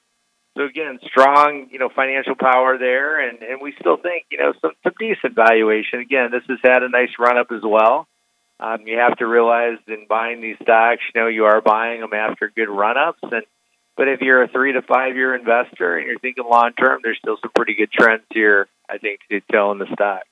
So 0.57 0.65
again, 0.65 0.99
strong, 1.05 1.69
you 1.71 1.79
know, 1.79 1.91
financial 1.95 2.35
power 2.35 2.79
there, 2.79 3.21
and 3.21 3.43
and 3.43 3.61
we 3.61 3.75
still 3.79 3.99
think, 3.99 4.25
you 4.31 4.39
know, 4.39 4.55
some 4.63 4.73
some 4.83 4.95
decent 4.99 5.35
valuation. 5.35 6.01
Again, 6.01 6.31
this 6.33 6.45
has 6.49 6.59
had 6.65 6.83
a 6.83 6.89
nice 6.89 7.11
run 7.19 7.37
up 7.37 7.53
as 7.53 7.63
well. 7.63 8.09
Um, 8.59 8.87
you 8.87 8.99
have 8.99 9.19
to 9.19 9.27
realize 9.27 9.77
in 9.87 10.07
buying 10.09 10.41
these 10.41 10.57
stocks, 10.63 11.03
you 11.15 11.21
know, 11.21 11.27
you 11.27 11.45
are 11.45 11.61
buying 11.61 12.01
them 12.01 12.15
after 12.15 12.51
good 12.55 12.71
run 12.71 12.97
ups, 12.97 13.21
and 13.23 13.43
but 13.99 14.09
if 14.09 14.23
you're 14.23 14.43
a 14.43 14.49
three 14.49 14.73
to 14.73 14.81
five 14.81 15.15
year 15.15 15.35
investor 15.35 15.99
and 15.99 16.07
you're 16.07 16.19
thinking 16.19 16.45
long 16.49 16.73
term, 16.73 17.01
there's 17.03 17.19
still 17.19 17.37
some 17.43 17.51
pretty 17.55 17.75
good 17.75 17.93
trends 17.93 18.25
here. 18.33 18.67
I 18.89 18.97
think 18.97 19.21
to 19.31 19.41
tell 19.53 19.73
in 19.73 19.79
the 19.79 19.93
stock. 19.93 20.23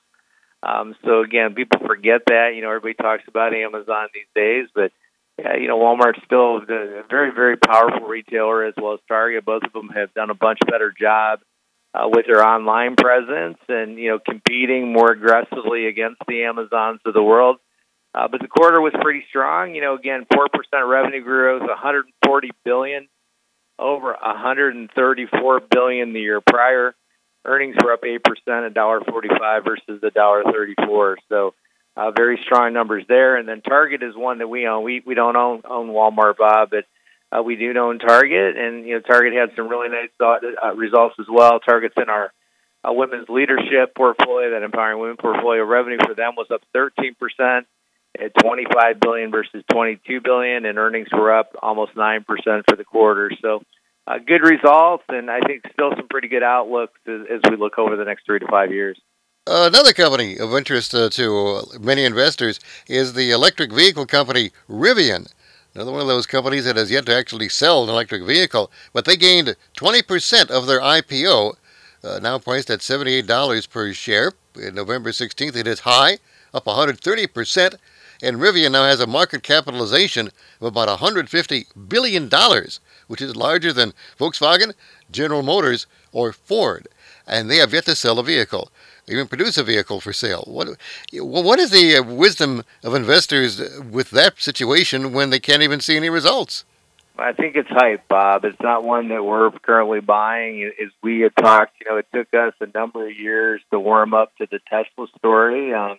Um, 0.65 0.97
so 1.05 1.23
again, 1.23 1.55
people 1.55 1.81
forget 1.87 2.23
that. 2.27 2.55
You 2.57 2.63
know, 2.63 2.71
everybody 2.71 2.95
talks 2.95 3.23
about 3.29 3.55
Amazon 3.55 4.09
these 4.13 4.27
days, 4.35 4.67
but 4.75 4.91
yeah, 5.39 5.57
you 5.57 5.69
know, 5.69 5.79
Walmart's 5.79 6.25
still 6.25 6.57
a 6.57 7.05
very 7.09 7.31
very 7.31 7.57
powerful 7.57 8.09
retailer 8.09 8.65
as 8.65 8.75
well 8.77 8.95
as 8.95 9.01
Target. 9.07 9.45
Both 9.45 9.63
of 9.63 9.73
them 9.73 9.91
have 9.91 10.13
done 10.13 10.31
a 10.31 10.37
much 10.43 10.59
better 10.69 10.93
job 10.99 11.39
uh, 11.95 12.09
with 12.09 12.27
their 12.27 12.45
online 12.45 12.97
presence 12.97 13.59
and 13.69 13.99
you 13.99 14.11
know 14.11 14.19
competing 14.19 14.93
more 14.93 15.11
aggressively 15.11 15.87
against 15.87 16.21
the 16.29 16.45
Amazons 16.45 17.01
of 17.05 17.15
the 17.15 17.23
world. 17.23 17.57
Uh, 18.13 18.27
but 18.29 18.41
the 18.41 18.49
quarter 18.49 18.81
was 18.81 18.93
pretty 19.01 19.25
strong. 19.29 19.75
You 19.75 19.83
know, 19.83 19.95
again, 19.95 20.27
four 20.33 20.49
percent 20.53 20.87
revenue 20.87 21.23
growth, 21.23 21.63
140 21.63 22.51
billion, 22.65 23.09
over 23.79 24.17
134 24.21 25.61
billion 25.71 26.13
the 26.13 26.21
year 26.21 26.41
prior. 26.41 26.95
Earnings 27.45 27.77
were 27.83 27.93
up 27.93 28.05
eight 28.05 28.23
percent, 28.23 28.67
a 28.67 28.71
dollar 28.71 29.01
forty-five 29.01 29.65
versus 29.65 30.03
a 30.03 30.11
dollar 30.11 30.45
thirty-four. 30.45 31.17
So, 31.31 31.55
uh, 31.97 32.11
very 32.11 32.39
strong 32.45 32.75
numbers 32.75 33.05
there. 33.09 33.37
And 33.37 33.49
then 33.49 33.63
Target 33.63 34.03
is 34.03 34.15
one 34.15 34.39
that 34.39 34.49
we 34.49 34.67
own. 34.67 34.85
We 34.85 35.03
we 35.07 35.15
don't 35.15 35.37
own 35.37 35.63
own 35.65 35.89
Walmart, 35.89 36.37
Bob, 36.37 36.69
but 36.71 36.85
uh, 37.33 37.43
we 37.43 37.57
do 37.57 37.77
own 37.79 37.99
Target, 37.99 38.57
and 38.57 38.87
you 38.87 38.95
know 38.95 39.01
Target 39.01 39.35
had 39.35 39.51
some 39.57 39.69
really 39.69 39.89
nice 39.89 40.11
uh, 40.21 40.75
results 40.75 41.17
as 41.21 41.27
well. 41.31 41.61
Target's 41.61 41.95
in 41.97 42.09
our 42.09 42.33
uh, 42.85 42.93
women's 42.93 43.29
leadership 43.29 43.95
portfolio, 43.95 44.51
that 44.51 44.63
empowering 44.63 45.01
women 45.01 45.17
portfolio. 45.17 45.65
Revenue 45.65 45.99
for 46.05 46.15
them 46.15 46.35
was 46.37 46.49
up 46.53 46.63
13 46.73 47.15
percent 47.15 47.67
at 48.19 48.33
25 48.43 49.01
billion 49.01 49.31
versus 49.31 49.63
22 49.71 50.21
billion, 50.21 50.65
and 50.65 50.79
earnings 50.79 51.09
were 51.13 51.33
up 51.33 51.53
almost 51.63 51.97
nine 51.97 52.25
percent 52.25 52.65
for 52.69 52.77
the 52.77 52.85
quarter. 52.85 53.31
So, 53.41 53.63
uh, 54.07 54.19
good 54.19 54.43
results, 54.43 55.05
and 55.09 55.31
I 55.31 55.41
think 55.41 55.63
still 55.73 55.93
some 55.97 56.09
pretty 56.09 56.29
good 56.29 56.43
outlooks 56.43 56.99
as, 57.07 57.21
as 57.31 57.41
we 57.49 57.57
look 57.57 57.79
over 57.79 57.97
the 57.97 58.05
next 58.05 58.27
three 58.27 58.41
to 58.41 58.47
five 58.49 58.73
years. 58.73 59.01
Another 59.47 59.93
company 59.93 60.39
of 60.39 60.55
interest 60.55 60.95
uh, 60.95 61.09
to 61.11 61.63
many 61.81 62.05
investors 62.05 62.61
is 62.89 63.15
the 63.15 63.31
electric 63.31 63.73
vehicle 63.73 64.07
company 64.07 64.51
Rivian. 64.69 65.33
Another 65.75 65.93
one 65.93 66.01
of 66.01 66.09
those 66.09 66.27
companies 66.27 66.65
that 66.65 66.77
has 66.77 66.91
yet 66.91 67.07
to 67.07 67.15
actually 67.15 67.49
sell 67.49 67.85
an 67.85 67.89
electric 67.89 68.25
vehicle, 68.25 68.73
but 68.93 69.05
they 69.05 69.17
gained 69.17 69.55
20% 69.77 70.51
of 70.51 70.67
their 70.67 70.81
IPO, 70.81 71.55
uh, 72.03 72.19
now 72.21 72.39
priced 72.39 72.71
at 72.71 72.81
$78 72.81 73.71
per 73.71 73.93
share. 73.93 74.33
In 74.57 74.75
November 74.75 75.11
16th, 75.11 75.55
it 75.55 75.69
is 75.69 75.81
high, 75.81 76.19
up 76.53 76.65
130%, 76.65 77.75
and 78.21 78.37
Rivian 78.39 78.73
now 78.73 78.85
has 78.85 78.99
a 78.99 79.07
market 79.07 79.45
capitalization 79.45 80.31
of 80.61 80.67
about 80.67 80.89
$150 80.99 81.89
billion, 81.89 82.29
which 83.07 83.23
is 83.23 83.37
larger 83.37 83.73
than 83.73 83.93
Volkswagen, 84.19 84.75
General 85.11 85.43
Motors, 85.43 85.87
or 86.13 86.33
Ford. 86.33 86.89
And 87.29 87.49
they 87.49 87.59
have 87.59 87.73
yet 87.73 87.85
to 87.85 87.95
sell 87.95 88.19
a 88.19 88.25
vehicle 88.25 88.73
even 89.11 89.27
produce 89.27 89.59
a 89.59 89.65
vehicle 89.65 90.01
for 90.01 90.13
sale. 90.13 90.45
What 90.47 90.77
what 91.13 91.59
is 91.59 91.71
the 91.71 91.97
uh, 91.97 92.03
wisdom 92.03 92.65
of 92.83 92.95
investors 92.95 93.61
with 93.91 94.11
that 94.11 94.41
situation 94.41 95.13
when 95.13 95.31
they 95.31 95.41
can't 95.41 95.63
even 95.63 95.81
see 95.81 95.97
any 95.97 96.11
results? 96.11 96.65
I 97.19 97.33
think 97.33 97.55
it's 97.55 97.69
hype, 97.69 98.09
Bob. 98.09 98.45
It's 98.47 98.61
not 98.63 98.83
one 98.83 99.09
that 99.09 99.23
we're 99.23 99.51
currently 99.51 100.01
buying. 100.01 100.65
As 100.83 100.89
we 101.03 101.21
had 101.21 101.37
talked, 101.37 101.75
you 101.81 101.91
know, 101.91 101.99
it 101.99 102.07
took 102.15 102.33
us 102.33 102.55
a 102.61 102.67
number 102.75 103.07
of 103.07 103.15
years 103.15 103.61
to 103.71 103.79
warm 103.79 104.15
up 104.15 104.35
to 104.37 104.47
the 104.51 104.59
Tesla 104.69 105.07
story. 105.19 105.75
Um, 105.75 105.99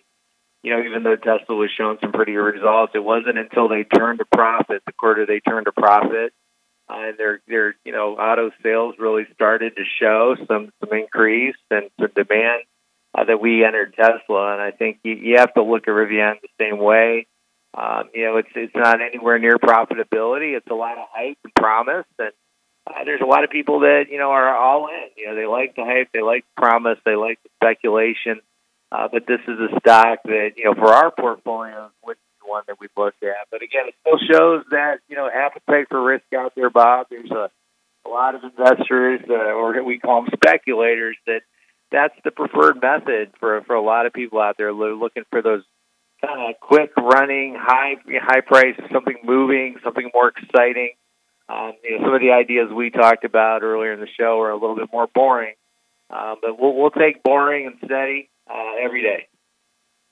you 0.62 0.72
know, 0.72 0.82
even 0.82 1.04
though 1.04 1.16
Tesla 1.16 1.54
was 1.54 1.70
showing 1.76 1.98
some 2.00 2.12
pretty 2.12 2.32
good 2.32 2.40
results, 2.40 2.92
it 2.94 3.04
wasn't 3.04 3.38
until 3.38 3.68
they 3.68 3.84
turned 3.84 4.20
a 4.20 4.24
profit, 4.24 4.82
the 4.84 4.92
quarter 4.92 5.24
they 5.24 5.40
turned 5.40 5.66
a 5.68 5.72
profit, 5.72 6.32
uh, 6.88 7.08
and 7.08 7.18
their 7.18 7.40
their 7.46 7.76
you 7.84 7.92
know 7.92 8.16
auto 8.16 8.50
sales 8.62 8.96
really 8.98 9.26
started 9.34 9.76
to 9.76 9.84
show 10.00 10.36
some 10.48 10.72
some 10.80 10.92
increase 10.96 11.56
and 11.70 11.90
some 12.00 12.10
demand 12.14 12.62
uh, 13.14 13.24
that 13.24 13.40
we 13.40 13.64
entered 13.64 13.94
Tesla, 13.94 14.52
and 14.52 14.62
I 14.62 14.70
think 14.70 14.98
you, 15.02 15.14
you 15.14 15.36
have 15.38 15.54
to 15.54 15.62
look 15.62 15.82
at 15.82 15.90
Rivian 15.90 16.34
the 16.40 16.48
same 16.60 16.78
way. 16.78 17.26
Um, 17.74 18.10
you 18.14 18.24
know, 18.24 18.36
it's 18.36 18.48
it's 18.54 18.74
not 18.74 19.00
anywhere 19.00 19.38
near 19.38 19.56
profitability. 19.56 20.56
It's 20.56 20.66
a 20.70 20.74
lot 20.74 20.98
of 20.98 21.06
hype 21.10 21.38
and 21.44 21.54
promise, 21.54 22.06
and 22.18 22.32
uh, 22.86 23.04
there's 23.04 23.22
a 23.22 23.26
lot 23.26 23.44
of 23.44 23.50
people 23.50 23.80
that 23.80 24.04
you 24.10 24.18
know 24.18 24.30
are 24.30 24.54
all 24.56 24.88
in. 24.88 25.08
You 25.16 25.28
know, 25.28 25.34
they 25.34 25.46
like 25.46 25.74
the 25.76 25.84
hype, 25.84 26.08
they 26.12 26.22
like 26.22 26.44
the 26.54 26.60
promise, 26.60 26.98
they 27.04 27.16
like 27.16 27.38
the 27.42 27.50
speculation. 27.56 28.40
Uh, 28.90 29.08
but 29.10 29.26
this 29.26 29.40
is 29.48 29.58
a 29.58 29.78
stock 29.80 30.18
that 30.24 30.50
you 30.56 30.64
know 30.64 30.74
for 30.74 30.92
our 30.92 31.10
portfolio 31.10 31.90
would 32.04 32.16
be 32.16 32.50
one 32.50 32.62
that 32.66 32.76
we 32.78 32.88
look 32.94 33.14
at. 33.22 33.48
But 33.50 33.62
again, 33.62 33.88
it 33.88 33.94
still 34.00 34.18
shows 34.18 34.64
that 34.70 35.00
you 35.08 35.16
know 35.16 35.30
appetite 35.32 35.86
for 35.88 36.02
risk 36.02 36.24
out 36.36 36.52
there, 36.54 36.70
Bob. 36.70 37.06
There's 37.10 37.30
a 37.30 37.50
a 38.04 38.08
lot 38.08 38.34
of 38.34 38.42
investors, 38.44 39.20
uh, 39.30 39.32
or 39.32 39.82
we 39.82 39.98
call 39.98 40.22
them 40.22 40.30
speculators, 40.34 41.16
that 41.26 41.42
that's 41.92 42.14
the 42.24 42.30
preferred 42.30 42.80
method 42.80 43.30
for 43.38 43.60
for 43.62 43.76
a 43.76 43.82
lot 43.82 44.06
of 44.06 44.12
people 44.12 44.40
out 44.40 44.56
there 44.56 44.72
looking 44.72 45.24
for 45.30 45.42
those 45.42 45.62
kind 46.24 46.50
of 46.50 46.60
quick 46.60 46.90
running, 46.96 47.54
high 47.58 47.94
high 48.20 48.40
price, 48.40 48.74
something 48.92 49.18
moving, 49.24 49.76
something 49.84 50.10
more 50.14 50.28
exciting. 50.28 50.92
Um, 51.48 51.72
you 51.84 51.98
know, 51.98 52.06
some 52.06 52.14
of 52.14 52.20
the 52.20 52.30
ideas 52.30 52.70
we 52.74 52.90
talked 52.90 53.24
about 53.24 53.62
earlier 53.62 53.92
in 53.92 54.00
the 54.00 54.08
show 54.18 54.40
are 54.40 54.50
a 54.50 54.54
little 54.54 54.76
bit 54.76 54.88
more 54.92 55.06
boring, 55.14 55.54
um, 56.10 56.36
but 56.40 56.58
we'll 56.58 56.74
we'll 56.74 56.90
take 56.90 57.22
boring 57.22 57.66
and 57.66 57.76
steady 57.84 58.30
uh, 58.50 58.82
every 58.82 59.02
day. 59.02 59.28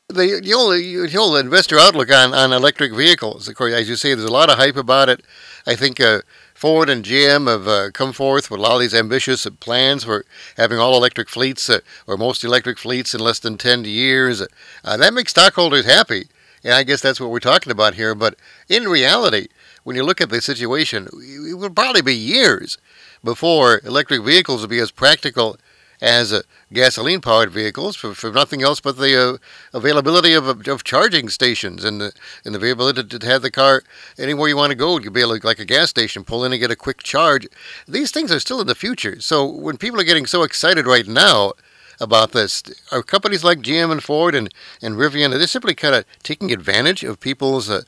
The, 0.08 0.40
the 0.42 0.50
whole, 0.50 0.70
the 0.70 1.08
whole 1.14 1.36
investor 1.36 1.78
outlook 1.78 2.12
on, 2.12 2.34
on 2.34 2.52
electric 2.52 2.92
vehicles, 2.92 3.46
of 3.46 3.54
course, 3.54 3.72
as 3.72 3.88
you 3.88 3.94
say, 3.94 4.12
there's 4.12 4.28
a 4.28 4.32
lot 4.32 4.50
of 4.50 4.58
hype 4.58 4.74
about 4.74 5.08
it. 5.08 5.22
I 5.68 5.76
think 5.76 6.00
uh, 6.00 6.22
Ford 6.60 6.90
and 6.90 7.02
GM 7.02 7.48
have 7.48 7.66
uh, 7.66 7.90
come 7.90 8.12
forth 8.12 8.50
with 8.50 8.60
a 8.60 8.62
lot 8.62 8.74
of 8.74 8.80
these 8.80 8.92
ambitious 8.92 9.46
plans 9.60 10.04
for 10.04 10.26
having 10.58 10.78
all 10.78 10.94
electric 10.94 11.30
fleets 11.30 11.70
uh, 11.70 11.80
or 12.06 12.18
most 12.18 12.44
electric 12.44 12.78
fleets 12.78 13.14
in 13.14 13.20
less 13.22 13.38
than 13.38 13.56
10 13.56 13.86
years. 13.86 14.42
Uh, 14.84 14.96
that 14.98 15.14
makes 15.14 15.30
stockholders 15.30 15.86
happy. 15.86 16.26
And 16.62 16.74
I 16.74 16.82
guess 16.82 17.00
that's 17.00 17.18
what 17.18 17.30
we're 17.30 17.40
talking 17.40 17.72
about 17.72 17.94
here. 17.94 18.14
But 18.14 18.34
in 18.68 18.90
reality, 18.90 19.48
when 19.84 19.96
you 19.96 20.04
look 20.04 20.20
at 20.20 20.28
the 20.28 20.42
situation, 20.42 21.08
it 21.14 21.56
will 21.56 21.70
probably 21.70 22.02
be 22.02 22.14
years 22.14 22.76
before 23.24 23.80
electric 23.82 24.22
vehicles 24.22 24.60
will 24.60 24.68
be 24.68 24.80
as 24.80 24.90
practical 24.90 25.56
as 26.00 26.32
uh, 26.32 26.42
gasoline 26.72 27.20
powered 27.20 27.50
vehicles 27.50 27.96
for, 27.96 28.14
for 28.14 28.32
nothing 28.32 28.62
else 28.62 28.80
but 28.80 28.96
the 28.96 29.34
uh, 29.34 29.76
availability 29.76 30.32
of, 30.34 30.66
of 30.66 30.84
charging 30.84 31.28
stations 31.28 31.84
and 31.84 32.00
the, 32.00 32.12
and 32.44 32.54
the 32.54 32.58
availability 32.58 33.18
to, 33.18 33.26
have 33.26 33.42
the 33.42 33.50
car 33.50 33.82
anywhere 34.18 34.48
you 34.48 34.56
want 34.56 34.70
to 34.70 34.76
go. 34.76 34.98
You'll 34.98 35.12
be 35.12 35.20
able 35.20 35.38
to, 35.38 35.46
like 35.46 35.58
a 35.58 35.64
gas 35.64 35.90
station, 35.90 36.24
pull 36.24 36.44
in 36.44 36.52
and 36.52 36.60
get 36.60 36.70
a 36.70 36.76
quick 36.76 37.02
charge. 37.02 37.46
These 37.86 38.10
things 38.10 38.32
are 38.32 38.40
still 38.40 38.60
in 38.60 38.66
the 38.66 38.74
future. 38.74 39.20
So 39.20 39.46
when 39.46 39.76
people 39.76 40.00
are 40.00 40.04
getting 40.04 40.26
so 40.26 40.42
excited 40.42 40.86
right 40.86 41.06
now, 41.06 41.52
about 42.00 42.32
this. 42.32 42.62
Are 42.90 43.02
companies 43.02 43.44
like 43.44 43.58
GM 43.58 43.92
and 43.92 44.02
Ford 44.02 44.34
and, 44.34 44.52
and 44.80 44.96
Rivian, 44.96 45.34
are 45.34 45.38
they 45.38 45.46
simply 45.46 45.74
kind 45.74 45.94
of 45.94 46.04
taking 46.22 46.50
advantage 46.50 47.04
of 47.04 47.20
people's 47.20 47.68
uh, 47.68 47.82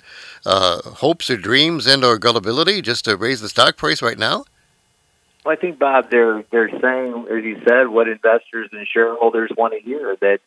uh, 0.44 0.82
hopes 0.82 1.30
or 1.30 1.38
dreams 1.38 1.86
and 1.86 2.04
or 2.04 2.18
gullibility 2.18 2.82
just 2.82 3.06
to 3.06 3.16
raise 3.16 3.40
the 3.40 3.48
stock 3.48 3.76
price 3.76 4.02
right 4.02 4.18
now? 4.18 4.44
Well, 5.44 5.56
I 5.56 5.60
think 5.60 5.78
Bob, 5.78 6.10
they're 6.10 6.44
they're 6.50 6.70
saying, 6.70 7.26
as 7.30 7.44
you 7.44 7.56
said, 7.68 7.88
what 7.88 8.08
investors 8.08 8.68
and 8.72 8.86
shareholders 8.86 9.50
want 9.56 9.74
to 9.74 9.80
hear 9.80 10.16
that 10.20 10.38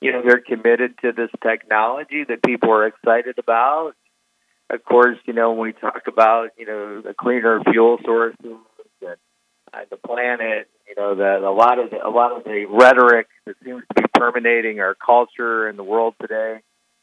you 0.00 0.12
know, 0.12 0.22
they're 0.22 0.40
committed 0.40 0.94
to 1.02 1.12
this 1.12 1.30
technology 1.42 2.24
that 2.28 2.42
people 2.42 2.70
are 2.70 2.86
excited 2.86 3.38
about. 3.38 3.92
Of 4.68 4.84
course, 4.84 5.16
you 5.24 5.32
know, 5.32 5.52
when 5.52 5.68
we 5.68 5.72
talk 5.72 6.02
about, 6.06 6.50
you 6.58 6.66
know, 6.66 7.00
the 7.00 7.14
cleaner 7.14 7.60
fuel 7.70 7.98
sources 8.04 8.36
and 8.42 9.16
uh, 9.72 9.78
the 9.90 9.96
planet, 9.96 10.68
you 10.88 10.94
know, 10.96 11.14
that 11.16 11.42
a 11.42 11.50
lot 11.50 11.78
of 11.78 11.90
the, 11.90 12.04
a 12.04 12.10
lot 12.10 12.36
of 12.36 12.44
the 12.44 12.66
rhetoric 12.68 13.28
that 13.46 13.56
seems 13.64 13.82
to 13.94 14.02
be 14.02 14.08
permeating 14.12 14.80
our 14.80 14.94
culture 14.94 15.68
and 15.68 15.78
the 15.78 15.84
world 15.84 16.14
today. 16.20 16.60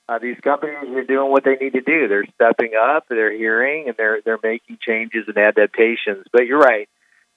Uh, 0.10 0.19
these 0.19 0.38
companies 0.43 0.93
are 0.93 1.03
doing 1.03 1.32
what 1.32 1.45
they 1.45 1.56
need 1.56 1.73
to 1.73 1.82
do. 1.82 2.10
They're 2.10 2.25
stepping 2.36 2.71
up, 2.79 3.06
they're 3.10 3.36
hearing, 3.36 3.88
and 3.88 3.95
they're 3.97 4.19
they're 4.23 4.39
making 4.43 4.77
changes 4.82 5.23
and 5.27 5.38
adaptations. 5.38 6.25
But 6.34 6.45
you're 6.45 6.60
right. 6.60 6.89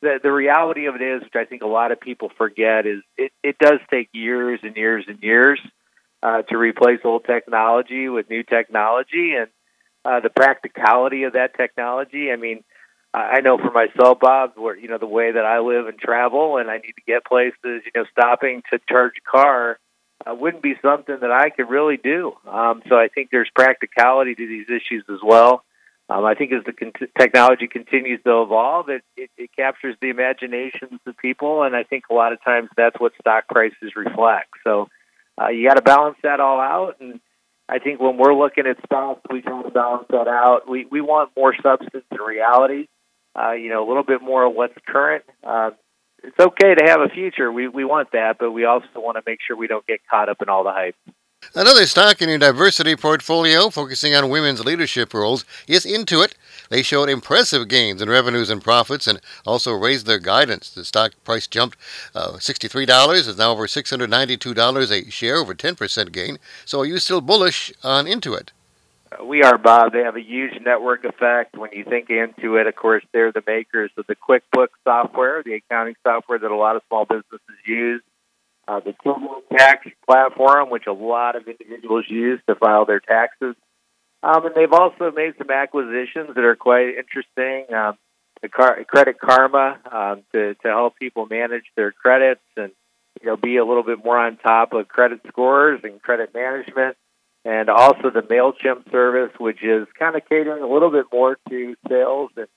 The 0.02 0.18
the 0.22 0.32
reality 0.32 0.86
of 0.86 0.94
it 0.94 1.02
is, 1.02 1.22
which 1.22 1.36
I 1.36 1.44
think 1.44 1.62
a 1.62 1.66
lot 1.66 1.92
of 1.92 2.00
people 2.00 2.30
forget, 2.36 2.86
is 2.86 3.02
it, 3.16 3.32
it 3.42 3.56
does 3.58 3.80
take 3.90 4.08
years 4.12 4.60
and 4.62 4.76
years 4.76 5.04
and 5.08 5.18
years 5.22 5.60
uh, 6.22 6.42
to 6.42 6.58
replace 6.58 7.00
old 7.04 7.24
technology 7.24 8.08
with 8.08 8.28
new 8.28 8.42
technology, 8.42 9.34
and 9.34 9.48
uh, 10.04 10.20
the 10.20 10.30
practicality 10.30 11.24
of 11.24 11.32
that 11.32 11.56
technology. 11.56 12.30
I 12.30 12.36
mean, 12.36 12.62
I 13.14 13.40
know 13.40 13.56
for 13.56 13.70
myself, 13.70 14.20
Bob, 14.20 14.52
where 14.56 14.76
you 14.76 14.88
know 14.88 14.98
the 14.98 15.06
way 15.06 15.32
that 15.32 15.44
I 15.46 15.60
live 15.60 15.86
and 15.86 15.98
travel, 15.98 16.58
and 16.58 16.70
I 16.70 16.76
need 16.76 16.92
to 16.92 17.02
get 17.06 17.24
places. 17.24 17.56
You 17.64 17.92
know, 17.94 18.04
stopping 18.12 18.62
to 18.70 18.78
charge 18.88 19.14
a 19.16 19.30
car 19.30 19.78
uh, 20.26 20.34
wouldn't 20.34 20.62
be 20.62 20.74
something 20.82 21.16
that 21.20 21.30
I 21.30 21.50
could 21.50 21.70
really 21.70 21.96
do. 21.96 22.34
Um, 22.46 22.82
so 22.88 22.96
I 22.96 23.08
think 23.08 23.30
there's 23.30 23.50
practicality 23.54 24.34
to 24.34 24.46
these 24.46 24.66
issues 24.68 25.04
as 25.10 25.20
well. 25.22 25.64
Um, 26.08 26.24
I 26.24 26.34
think 26.34 26.52
as 26.52 26.62
the 26.64 26.72
con- 26.72 26.92
technology 27.18 27.66
continues 27.66 28.20
to 28.24 28.42
evolve, 28.42 28.88
it, 28.88 29.02
it, 29.16 29.30
it 29.36 29.50
captures 29.56 29.96
the 30.00 30.10
imaginations 30.10 31.00
of 31.04 31.16
people, 31.16 31.64
and 31.64 31.74
I 31.74 31.82
think 31.82 32.04
a 32.10 32.14
lot 32.14 32.32
of 32.32 32.42
times 32.44 32.68
that's 32.76 32.98
what 33.00 33.12
stock 33.20 33.48
prices 33.48 33.96
reflect. 33.96 34.50
So 34.62 34.88
uh, 35.40 35.48
you 35.48 35.68
got 35.68 35.74
to 35.74 35.82
balance 35.82 36.16
that 36.22 36.38
all 36.38 36.60
out, 36.60 37.00
and 37.00 37.20
I 37.68 37.80
think 37.80 38.00
when 38.00 38.16
we're 38.16 38.34
looking 38.34 38.66
at 38.66 38.76
stocks, 38.84 39.20
we 39.32 39.42
try 39.42 39.62
to 39.62 39.70
balance 39.70 40.06
that 40.10 40.28
out. 40.28 40.68
We 40.68 40.86
we 40.88 41.00
want 41.00 41.30
more 41.36 41.54
substance 41.60 42.04
and 42.10 42.20
reality. 42.24 42.86
Uh, 43.38 43.52
you 43.52 43.68
know, 43.68 43.86
a 43.86 43.88
little 43.88 44.04
bit 44.04 44.22
more 44.22 44.44
of 44.44 44.54
what's 44.54 44.74
current. 44.86 45.24
Uh, 45.42 45.70
it's 46.22 46.38
okay 46.38 46.74
to 46.74 46.84
have 46.86 47.00
a 47.00 47.08
future. 47.08 47.50
We 47.50 47.66
we 47.66 47.84
want 47.84 48.12
that, 48.12 48.36
but 48.38 48.52
we 48.52 48.64
also 48.64 48.86
want 48.96 49.16
to 49.16 49.22
make 49.26 49.40
sure 49.46 49.56
we 49.56 49.66
don't 49.66 49.86
get 49.86 50.00
caught 50.08 50.28
up 50.28 50.40
in 50.40 50.48
all 50.48 50.62
the 50.62 50.72
hype. 50.72 50.96
Another 51.56 51.86
stock 51.86 52.20
in 52.20 52.28
your 52.28 52.36
diversity 52.36 52.94
portfolio 52.96 53.70
focusing 53.70 54.14
on 54.14 54.28
women's 54.28 54.62
leadership 54.62 55.14
roles 55.14 55.46
is 55.66 55.86
Intuit. 55.86 56.34
They 56.68 56.82
showed 56.82 57.08
impressive 57.08 57.66
gains 57.66 58.02
in 58.02 58.10
revenues 58.10 58.50
and 58.50 58.62
profits 58.62 59.06
and 59.06 59.22
also 59.46 59.72
raised 59.72 60.04
their 60.04 60.18
guidance. 60.18 60.68
The 60.68 60.84
stock 60.84 61.12
price 61.24 61.46
jumped 61.46 61.78
uh, 62.14 62.32
$63, 62.32 63.14
is 63.14 63.38
now 63.38 63.52
over 63.52 63.66
$692 63.66 64.90
a 64.90 65.10
share, 65.10 65.36
over 65.36 65.54
10% 65.54 66.12
gain. 66.12 66.36
So 66.66 66.80
are 66.80 66.84
you 66.84 66.98
still 66.98 67.22
bullish 67.22 67.72
on 67.82 68.04
Intuit? 68.04 68.50
Uh, 69.10 69.24
we 69.24 69.42
are, 69.42 69.56
Bob. 69.56 69.94
They 69.94 70.02
have 70.02 70.16
a 70.16 70.22
huge 70.22 70.60
network 70.62 71.06
effect. 71.06 71.56
When 71.56 71.72
you 71.72 71.84
think 71.84 72.10
Intuit, 72.10 72.68
of 72.68 72.76
course, 72.76 73.04
they're 73.12 73.32
the 73.32 73.42
makers 73.46 73.90
of 73.96 74.06
the 74.06 74.16
QuickBooks 74.16 74.76
software, 74.84 75.42
the 75.42 75.54
accounting 75.54 75.96
software 76.02 76.38
that 76.38 76.50
a 76.50 76.54
lot 76.54 76.76
of 76.76 76.82
small 76.88 77.06
businesses 77.06 77.40
use 77.64 78.02
uh, 78.68 78.80
the 78.80 78.94
TurboTax 79.04 79.92
platform, 80.06 80.70
which 80.70 80.86
a 80.86 80.92
lot 80.92 81.36
of 81.36 81.46
individuals 81.46 82.04
use 82.08 82.40
to 82.48 82.54
file 82.54 82.84
their 82.84 83.00
taxes. 83.00 83.54
Um, 84.22 84.46
and 84.46 84.54
they've 84.54 84.72
also 84.72 85.12
made 85.12 85.34
some 85.38 85.50
acquisitions 85.50 86.34
that 86.34 86.44
are 86.44 86.56
quite 86.56 86.96
interesting. 86.96 87.72
Um, 87.74 87.96
the 88.42 88.48
car- 88.48 88.82
Credit 88.84 89.18
Karma 89.20 89.78
um, 89.90 90.22
to 90.32 90.54
to 90.54 90.68
help 90.68 90.96
people 90.96 91.26
manage 91.26 91.64
their 91.76 91.92
credits 91.92 92.42
and 92.56 92.72
you 93.20 93.26
know 93.26 93.36
be 93.36 93.56
a 93.56 93.64
little 93.64 93.82
bit 93.82 94.04
more 94.04 94.18
on 94.18 94.36
top 94.36 94.72
of 94.72 94.88
credit 94.88 95.20
scores 95.28 95.80
and 95.84 96.02
credit 96.02 96.34
management, 96.34 96.96
and 97.44 97.68
also 97.68 98.10
the 98.10 98.22
Mailchimp 98.22 98.90
service, 98.90 99.32
which 99.38 99.62
is 99.62 99.86
kind 99.98 100.16
of 100.16 100.22
catering 100.28 100.62
a 100.62 100.68
little 100.68 100.90
bit 100.90 101.06
more 101.12 101.38
to 101.48 101.76
sales 101.88 102.30
and 102.36 102.48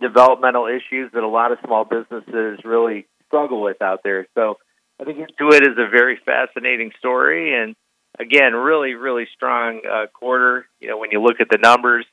developmental 0.00 0.66
issues 0.66 1.10
that 1.12 1.22
a 1.22 1.28
lot 1.28 1.52
of 1.52 1.58
small 1.64 1.84
businesses 1.84 2.60
really 2.64 3.06
struggle 3.26 3.60
with 3.60 3.82
out 3.82 4.00
there. 4.02 4.26
So 4.34 4.56
I 5.00 5.04
think 5.04 5.18
Intuit 5.18 5.62
is 5.62 5.78
a 5.78 5.88
very 5.88 6.18
fascinating 6.24 6.92
story, 6.98 7.54
and 7.54 7.76
again, 8.18 8.54
really, 8.54 8.94
really 8.94 9.26
strong 9.34 9.80
uh, 9.88 10.06
quarter. 10.12 10.66
You 10.80 10.88
know, 10.88 10.98
when 10.98 11.10
you 11.12 11.22
look 11.22 11.40
at 11.40 11.48
the 11.50 11.58
numbers, 11.58 12.04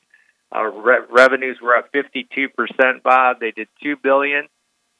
uh, 0.54 0.64
re- 0.64 1.04
revenues 1.10 1.58
were 1.60 1.76
up 1.76 1.90
52 1.92 2.48
percent. 2.50 3.02
Bob, 3.02 3.40
they 3.40 3.50
did 3.50 3.68
two 3.82 3.96
billion 3.96 4.46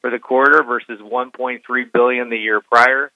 for 0.01 0.09
the 0.09 0.19
quarter 0.19 0.63
versus 0.63 0.99
1.3 1.01 1.59
billion 1.93 2.29
the 2.29 2.37
year 2.37 2.61
prior, 2.61 3.11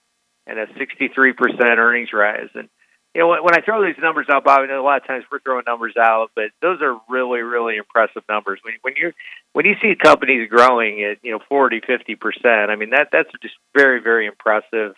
and 0.47 0.57
a 0.57 0.67
63 0.77 1.33
percent 1.33 1.77
earnings 1.77 2.09
rise. 2.13 2.49
And 2.55 2.69
you 3.13 3.21
know, 3.21 3.27
when, 3.27 3.53
I 3.53 3.61
throw 3.61 3.85
these 3.85 4.01
numbers 4.01 4.27
out, 4.29 4.45
Bob, 4.45 4.67
know 4.69 4.81
a 4.81 4.83
lot 4.83 5.01
of 5.01 5.07
times 5.07 5.25
we're 5.29 5.39
throwing 5.39 5.63
numbers 5.67 5.95
out, 5.99 6.31
but 6.33 6.51
those 6.61 6.81
are 6.81 6.97
really, 7.09 7.41
really 7.41 7.75
impressive 7.75 8.23
numbers. 8.29 8.61
When, 8.63 8.75
when 8.83 8.93
you 8.95 9.11
when 9.51 9.65
you 9.65 9.75
see 9.81 9.95
companies 10.01 10.49
growing 10.49 11.03
at 11.03 11.17
you 11.21 11.31
know 11.31 11.39
40, 11.49 11.81
50 11.85 12.15
percent, 12.15 12.71
I 12.71 12.75
mean 12.77 12.91
that 12.91 13.09
that's 13.11 13.29
just 13.41 13.55
very, 13.75 14.01
very 14.01 14.27
impressive. 14.27 14.95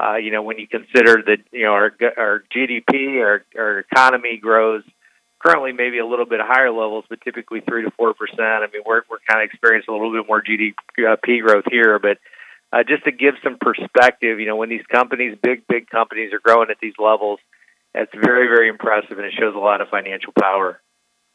Uh, 0.00 0.16
you 0.16 0.30
know, 0.30 0.42
when 0.42 0.58
you 0.58 0.68
consider 0.68 1.20
that 1.26 1.38
you 1.50 1.64
know 1.64 1.72
our 1.72 1.92
our 2.16 2.44
GDP, 2.54 3.20
our 3.20 3.44
our 3.56 3.80
economy 3.80 4.36
grows 4.36 4.84
currently 5.40 5.72
maybe 5.72 5.98
a 5.98 6.06
little 6.06 6.26
bit 6.26 6.40
higher 6.40 6.70
levels, 6.70 7.04
but 7.08 7.20
typically 7.22 7.60
three 7.60 7.82
to 7.82 7.90
four 7.90 8.14
percent. 8.14 8.40
I 8.40 8.66
mean, 8.72 8.82
we're 8.86 9.02
we're 9.10 9.18
kind 9.28 9.42
of 9.42 9.50
experiencing 9.50 9.92
a 9.92 9.96
little 9.96 10.12
bit 10.12 10.28
more 10.28 10.42
GDP 10.42 11.42
growth 11.42 11.64
here, 11.68 11.98
but 11.98 12.18
uh, 12.72 12.82
just 12.86 13.04
to 13.04 13.12
give 13.12 13.34
some 13.42 13.56
perspective, 13.60 14.40
you 14.40 14.46
know, 14.46 14.56
when 14.56 14.68
these 14.68 14.84
companies, 14.92 15.36
big, 15.42 15.66
big 15.68 15.88
companies, 15.88 16.32
are 16.32 16.40
growing 16.40 16.70
at 16.70 16.76
these 16.80 16.94
levels, 16.98 17.40
it's 17.94 18.12
very, 18.14 18.46
very 18.46 18.68
impressive, 18.68 19.16
and 19.16 19.26
it 19.26 19.32
shows 19.38 19.54
a 19.54 19.58
lot 19.58 19.80
of 19.80 19.88
financial 19.88 20.32
power. 20.38 20.80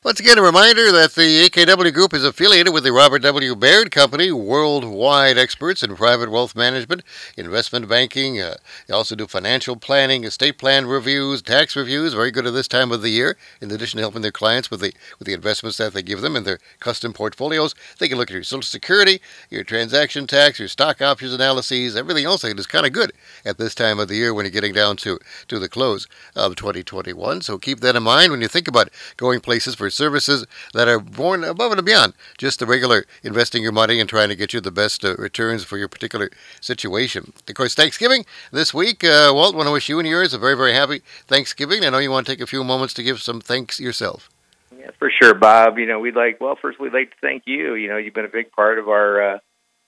Once 0.04 0.20
again, 0.20 0.38
a 0.38 0.42
reminder 0.42 0.92
that 0.92 1.16
the 1.16 1.48
AKW 1.48 1.94
Group 1.94 2.14
is 2.14 2.26
affiliated 2.26 2.74
with 2.74 2.84
the 2.84 2.92
Robert 2.92 3.20
W. 3.20 3.56
Baird 3.56 3.90
Company, 3.90 4.34
worldwide 4.34 5.38
experts 5.38 5.82
in 5.82 5.96
private 5.96 6.30
wealth 6.30 6.58
management, 6.58 7.04
investment 7.38 7.88
banking. 7.88 8.38
Uh, 8.38 8.56
they 8.86 8.94
also 8.94 9.16
do 9.16 9.28
financial 9.28 9.78
planning, 9.78 10.26
estate 10.26 10.58
plan 10.58 10.88
reviews, 10.88 11.42
tax 11.42 11.78
reviews. 11.78 12.14
Very 12.14 12.32
good 12.32 12.46
at 12.46 12.52
this 12.52 12.68
time 12.68 12.92
of 12.92 13.02
the 13.02 13.12
year. 13.12 13.38
In 13.62 13.72
addition 13.72 13.96
to 13.96 14.02
helping 14.02 14.24
their 14.24 14.32
clients 14.34 14.70
with 14.70 14.82
the 14.82 14.94
with 15.20 15.26
the 15.26 15.34
investments 15.34 15.78
that 15.78 15.94
they 15.94 16.04
give 16.04 16.20
them 16.20 16.36
in 16.36 16.44
their 16.44 16.60
custom 16.82 17.14
portfolios, 17.14 17.74
they 18.00 18.10
can 18.10 18.18
look 18.18 18.30
at 18.30 18.34
your 18.34 18.44
Social 18.44 18.62
Security, 18.62 19.22
your 19.50 19.64
transaction 19.64 20.28
tax, 20.28 20.60
your 20.60 20.68
stock 20.68 21.02
options 21.02 21.32
analyses, 21.32 21.96
everything 21.96 22.26
else 22.26 22.42
that 22.42 22.60
is 22.60 22.68
kind 22.68 22.86
of 22.86 22.92
good 22.92 23.14
at 23.46 23.58
this 23.58 23.74
time 23.74 24.00
of 24.00 24.10
the 24.10 24.18
year 24.18 24.34
when 24.34 24.44
you're 24.44 24.52
getting 24.52 24.74
down 24.74 24.98
to 24.98 25.18
to 25.48 25.60
the 25.60 25.70
close 25.70 26.10
of 26.36 26.58
2021. 26.58 27.40
So 27.40 27.58
keep 27.58 27.80
that 27.80 27.96
in 27.96 28.04
mind 28.04 28.32
when 28.32 28.42
you 28.42 28.50
think 28.50 28.68
about 28.68 28.90
going 29.16 29.40
places 29.40 29.76
for 29.76 29.93
services 29.94 30.46
that 30.74 30.88
are 30.88 31.00
born 31.00 31.44
above 31.44 31.72
and 31.72 31.86
beyond 31.86 32.14
just 32.38 32.60
the 32.60 32.66
regular 32.66 33.06
investing 33.24 33.64
your 33.64 33.72
money 33.72 34.00
and 34.00 34.10
trying 34.10 34.30
to 34.30 34.36
get 34.36 34.54
you 34.54 34.62
the 34.62 34.72
best 34.72 35.06
uh, 35.06 35.16
returns 35.16 35.64
for 35.64 35.78
your 35.78 35.88
particular 35.88 36.30
situation. 36.62 37.34
Of 37.48 37.56
course, 37.56 37.76
Thanksgiving 37.76 38.26
this 38.52 38.74
week. 38.74 39.04
Uh, 39.04 39.32
Walt, 39.34 39.56
want 39.56 39.68
to 39.68 39.72
wish 39.72 39.90
you 39.90 40.00
and 40.00 40.08
yours 40.08 40.34
a 40.34 40.40
very, 40.40 40.56
very 40.56 40.74
happy 40.74 41.02
Thanksgiving. 41.28 41.84
I 41.84 41.90
know 41.90 42.00
you 42.00 42.12
want 42.12 42.26
to 42.26 42.32
take 42.32 42.42
a 42.42 42.48
few 42.48 42.64
moments 42.64 42.94
to 42.96 43.04
give 43.04 43.22
some 43.22 43.42
thanks 43.42 43.80
yourself. 43.80 44.30
Yeah, 44.78 44.92
for 45.00 45.10
sure, 45.22 45.34
Bob. 45.34 45.78
You 45.78 45.86
know, 45.86 46.00
we'd 46.00 46.16
like, 46.16 46.42
well, 46.42 46.58
first 46.62 46.80
we'd 46.80 46.94
like 46.94 47.12
to 47.12 47.18
thank 47.22 47.44
you. 47.46 47.76
You 47.76 47.88
know, 47.88 47.98
you've 47.98 48.14
been 48.14 48.26
a 48.26 48.30
big 48.30 48.52
part 48.52 48.80
of 48.80 48.90
our, 48.90 49.36
uh, 49.36 49.40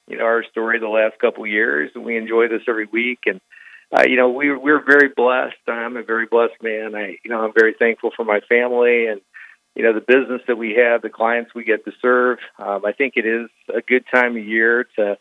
you 0.08 0.18
know, 0.18 0.24
our 0.24 0.44
story 0.44 0.80
the 0.80 0.88
last 0.88 1.20
couple 1.20 1.44
of 1.44 1.50
years, 1.50 1.92
and 1.96 2.06
we 2.06 2.18
enjoy 2.18 2.48
this 2.48 2.62
every 2.68 2.86
week. 2.86 3.20
And 3.26 3.42
uh, 3.92 4.04
you 4.08 4.18
know, 4.18 4.30
we 4.30 4.56
we're 4.56 4.84
very 4.84 5.10
blessed. 5.16 5.56
I'm 5.68 5.98
a 5.98 6.04
very 6.04 6.26
blessed 6.26 6.62
man. 6.62 6.96
I, 6.96 7.18
you 7.24 7.30
know, 7.30 7.42
I'm 7.42 7.54
very 7.54 7.76
thankful 7.78 8.12
for 8.16 8.26
my 8.26 8.40
family 8.42 9.08
and 9.08 9.22
you 9.76 9.84
know 9.84 9.94
the 9.94 10.02
business 10.02 10.42
that 10.48 10.58
we 10.58 10.76
have, 10.76 11.02
the 11.02 11.10
clients 11.10 11.54
we 11.54 11.64
get 11.64 11.86
to 11.86 11.92
serve. 12.02 12.40
Um, 12.58 12.86
I 12.86 12.94
think 12.94 13.14
it 13.16 13.26
is 13.26 13.50
a 13.74 13.82
good 13.82 14.06
time 14.14 14.38
of 14.38 14.46
year 14.46 14.88
to 14.98 15.18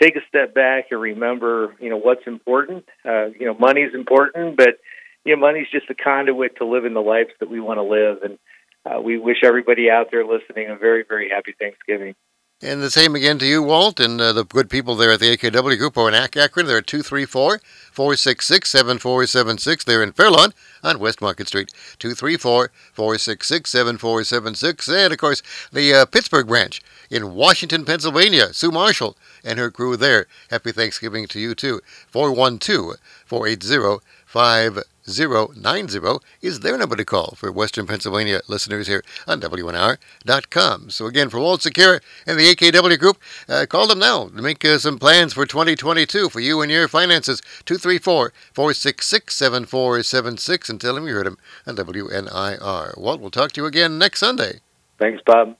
take 0.00 0.16
a 0.16 0.20
step 0.28 0.54
back 0.54 0.86
and 0.90 1.00
remember, 1.00 1.74
you 1.80 1.90
know, 1.90 1.98
what's 1.98 2.26
important. 2.26 2.84
Uh, 3.04 3.26
you 3.26 3.46
know, 3.46 3.54
money's 3.54 3.94
important, 3.94 4.56
but 4.56 4.78
you 5.24 5.34
know, 5.36 5.40
money's 5.40 5.68
just 5.70 5.88
a 5.90 5.94
conduit 5.94 6.56
to 6.56 6.66
living 6.66 6.94
the 6.94 7.00
lives 7.00 7.30
that 7.40 7.48
we 7.48 7.60
want 7.60 7.78
to 7.78 7.82
live. 7.82 8.22
And 8.22 8.38
uh, 8.84 9.00
we 9.00 9.18
wish 9.18 9.38
everybody 9.44 9.88
out 9.88 10.08
there 10.10 10.24
listening 10.24 10.68
a 10.68 10.76
very, 10.76 11.04
very 11.08 11.28
happy 11.28 11.54
Thanksgiving. 11.56 12.14
And 12.64 12.80
the 12.80 12.92
same 12.92 13.16
again 13.16 13.40
to 13.40 13.44
you, 13.44 13.60
Walt, 13.60 13.98
and 13.98 14.20
uh, 14.20 14.32
the 14.32 14.44
good 14.44 14.70
people 14.70 14.94
there 14.94 15.10
at 15.10 15.18
the 15.18 15.36
AKW 15.36 15.76
Group 15.76 15.96
or 15.96 16.08
in 16.08 16.14
Akron. 16.14 16.66
They're 16.66 16.78
at 16.78 16.86
234 16.86 17.60
466 17.90 18.68
7476. 18.68 19.82
They're 19.84 20.00
in 20.00 20.12
Fairlawn 20.12 20.52
on 20.84 21.00
West 21.00 21.20
Market 21.20 21.48
Street. 21.48 21.72
234 21.98 22.70
466 22.92 23.68
7476. 23.68 24.88
And, 24.88 25.12
of 25.12 25.18
course, 25.18 25.42
the 25.72 25.92
uh, 25.92 26.06
Pittsburgh 26.06 26.46
branch 26.46 26.80
in 27.10 27.34
Washington, 27.34 27.84
Pennsylvania. 27.84 28.52
Sue 28.52 28.70
Marshall 28.70 29.16
and 29.42 29.58
her 29.58 29.72
crew 29.72 29.96
there. 29.96 30.26
Happy 30.48 30.70
Thanksgiving 30.70 31.26
to 31.26 31.40
you, 31.40 31.56
too. 31.56 31.80
412 32.10 32.94
480 33.26 34.91
6090 35.02 36.24
is 36.40 36.60
their 36.60 36.78
number 36.78 36.96
to 36.96 37.04
call 37.04 37.34
for 37.36 37.50
Western 37.50 37.86
Pennsylvania 37.86 38.40
listeners 38.48 38.86
here 38.86 39.02
on 39.26 39.40
WNIR.com. 39.40 40.90
So, 40.90 41.06
again, 41.06 41.28
for 41.28 41.40
Walt 41.40 41.60
Secura 41.60 42.00
and 42.26 42.38
the 42.38 42.54
AKW 42.54 42.98
Group, 42.98 43.18
uh, 43.48 43.66
call 43.68 43.86
them 43.86 43.98
now 43.98 44.28
to 44.28 44.42
make 44.42 44.64
uh, 44.64 44.78
some 44.78 44.98
plans 44.98 45.32
for 45.32 45.46
2022 45.46 46.28
for 46.28 46.40
you 46.40 46.60
and 46.60 46.70
your 46.70 46.88
finances. 46.88 47.40
234 47.64 48.32
466 48.52 49.34
7476 49.34 50.68
and 50.70 50.80
tell 50.80 50.94
them 50.94 51.06
you 51.06 51.14
heard 51.14 51.26
them 51.26 51.38
on 51.66 51.76
WNIR. 51.76 52.98
Walt, 52.98 53.20
we'll 53.20 53.30
talk 53.30 53.52
to 53.52 53.60
you 53.60 53.66
again 53.66 53.98
next 53.98 54.20
Sunday. 54.20 54.60
Thanks, 54.98 55.22
Bob. 55.26 55.56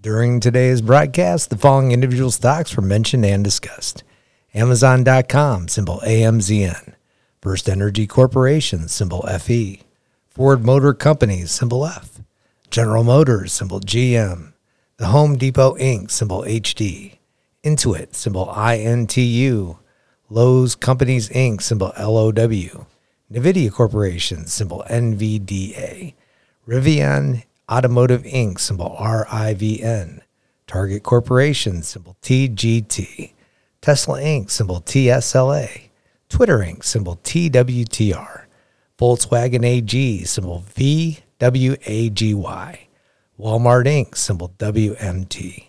During 0.00 0.38
today's 0.38 0.82
broadcast, 0.82 1.48
the 1.50 1.56
following 1.56 1.92
individual 1.92 2.30
stocks 2.30 2.76
were 2.76 2.82
mentioned 2.82 3.24
and 3.24 3.42
discussed 3.42 4.04
Amazon.com, 4.52 5.68
symbol 5.68 6.00
AMZN. 6.04 6.94
First 7.44 7.68
Energy 7.68 8.06
Corporation, 8.06 8.88
symbol 8.88 9.20
FE. 9.38 9.82
Ford 10.30 10.64
Motor 10.64 10.94
Company, 10.94 11.44
symbol 11.44 11.84
F. 11.84 12.22
General 12.70 13.04
Motors, 13.04 13.52
symbol 13.52 13.80
GM. 13.80 14.54
The 14.96 15.08
Home 15.08 15.36
Depot 15.36 15.74
Inc., 15.74 16.10
symbol 16.10 16.40
HD. 16.44 17.18
Intuit, 17.62 18.14
symbol 18.14 18.46
INTU. 18.46 19.76
Lowe's 20.30 20.74
Companies 20.74 21.28
Inc., 21.28 21.60
symbol 21.60 21.92
LOW. 21.98 22.32
NVIDIA 23.30 23.70
Corporation, 23.70 24.46
symbol 24.46 24.82
NVDA. 24.88 26.14
Rivian 26.66 27.42
Automotive 27.70 28.22
Inc., 28.22 28.58
symbol 28.58 28.96
RIVN. 28.98 30.20
Target 30.66 31.02
Corporation, 31.02 31.82
symbol 31.82 32.16
TGT. 32.22 33.34
Tesla 33.82 34.18
Inc., 34.18 34.50
symbol 34.50 34.80
TSLA. 34.80 35.90
Twitter 36.28 36.58
Inc., 36.58 36.84
symbol 36.84 37.16
TWTR, 37.16 38.44
Volkswagen 38.98 39.64
AG, 39.64 40.24
symbol 40.24 40.64
VWAGY, 40.74 41.18
Walmart 43.38 43.86
Inc., 43.86 44.16
symbol 44.16 44.50
WMT. 44.58 45.68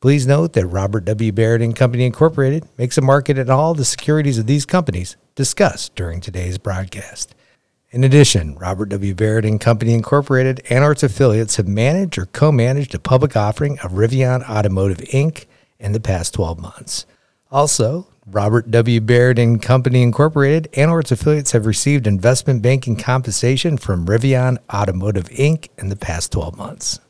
Please 0.00 0.26
note 0.26 0.52
that 0.52 0.66
Robert 0.66 1.06
W. 1.06 1.32
Baird 1.32 1.62
and 1.62 1.74
Company 1.74 2.04
Incorporated 2.04 2.68
makes 2.76 2.98
a 2.98 3.00
market 3.00 3.38
in 3.38 3.48
all 3.48 3.72
the 3.72 3.86
securities 3.86 4.36
of 4.36 4.46
these 4.46 4.66
companies 4.66 5.16
discussed 5.34 5.94
during 5.94 6.20
today's 6.20 6.58
broadcast. 6.58 7.34
In 7.90 8.04
addition, 8.04 8.56
Robert 8.56 8.90
W. 8.90 9.14
Baird 9.14 9.44
and 9.44 9.60
Company 9.60 9.94
Incorporated 9.94 10.60
and 10.68 10.84
its 10.84 11.02
affiliates 11.02 11.56
have 11.56 11.68
managed 11.68 12.18
or 12.18 12.26
co-managed 12.26 12.94
a 12.94 12.98
public 12.98 13.34
offering 13.36 13.78
of 13.78 13.92
Rivian 13.92 14.46
Automotive 14.50 14.98
Inc. 14.98 15.46
in 15.78 15.92
the 15.92 16.00
past 16.00 16.34
12 16.34 16.58
months. 16.60 17.06
Also, 17.50 18.08
Robert 18.26 18.70
W. 18.70 19.02
Baird 19.02 19.38
and 19.38 19.60
Company 19.60 20.02
Incorporated 20.02 20.70
and 20.72 20.90
or 20.90 21.00
its 21.00 21.12
affiliates 21.12 21.52
have 21.52 21.66
received 21.66 22.06
investment 22.06 22.62
banking 22.62 22.96
compensation 22.96 23.76
from 23.76 24.06
Rivian 24.06 24.56
Automotive 24.72 25.28
Inc. 25.28 25.68
in 25.76 25.90
the 25.90 25.96
past 25.96 26.32
12 26.32 26.56
months. 26.56 27.00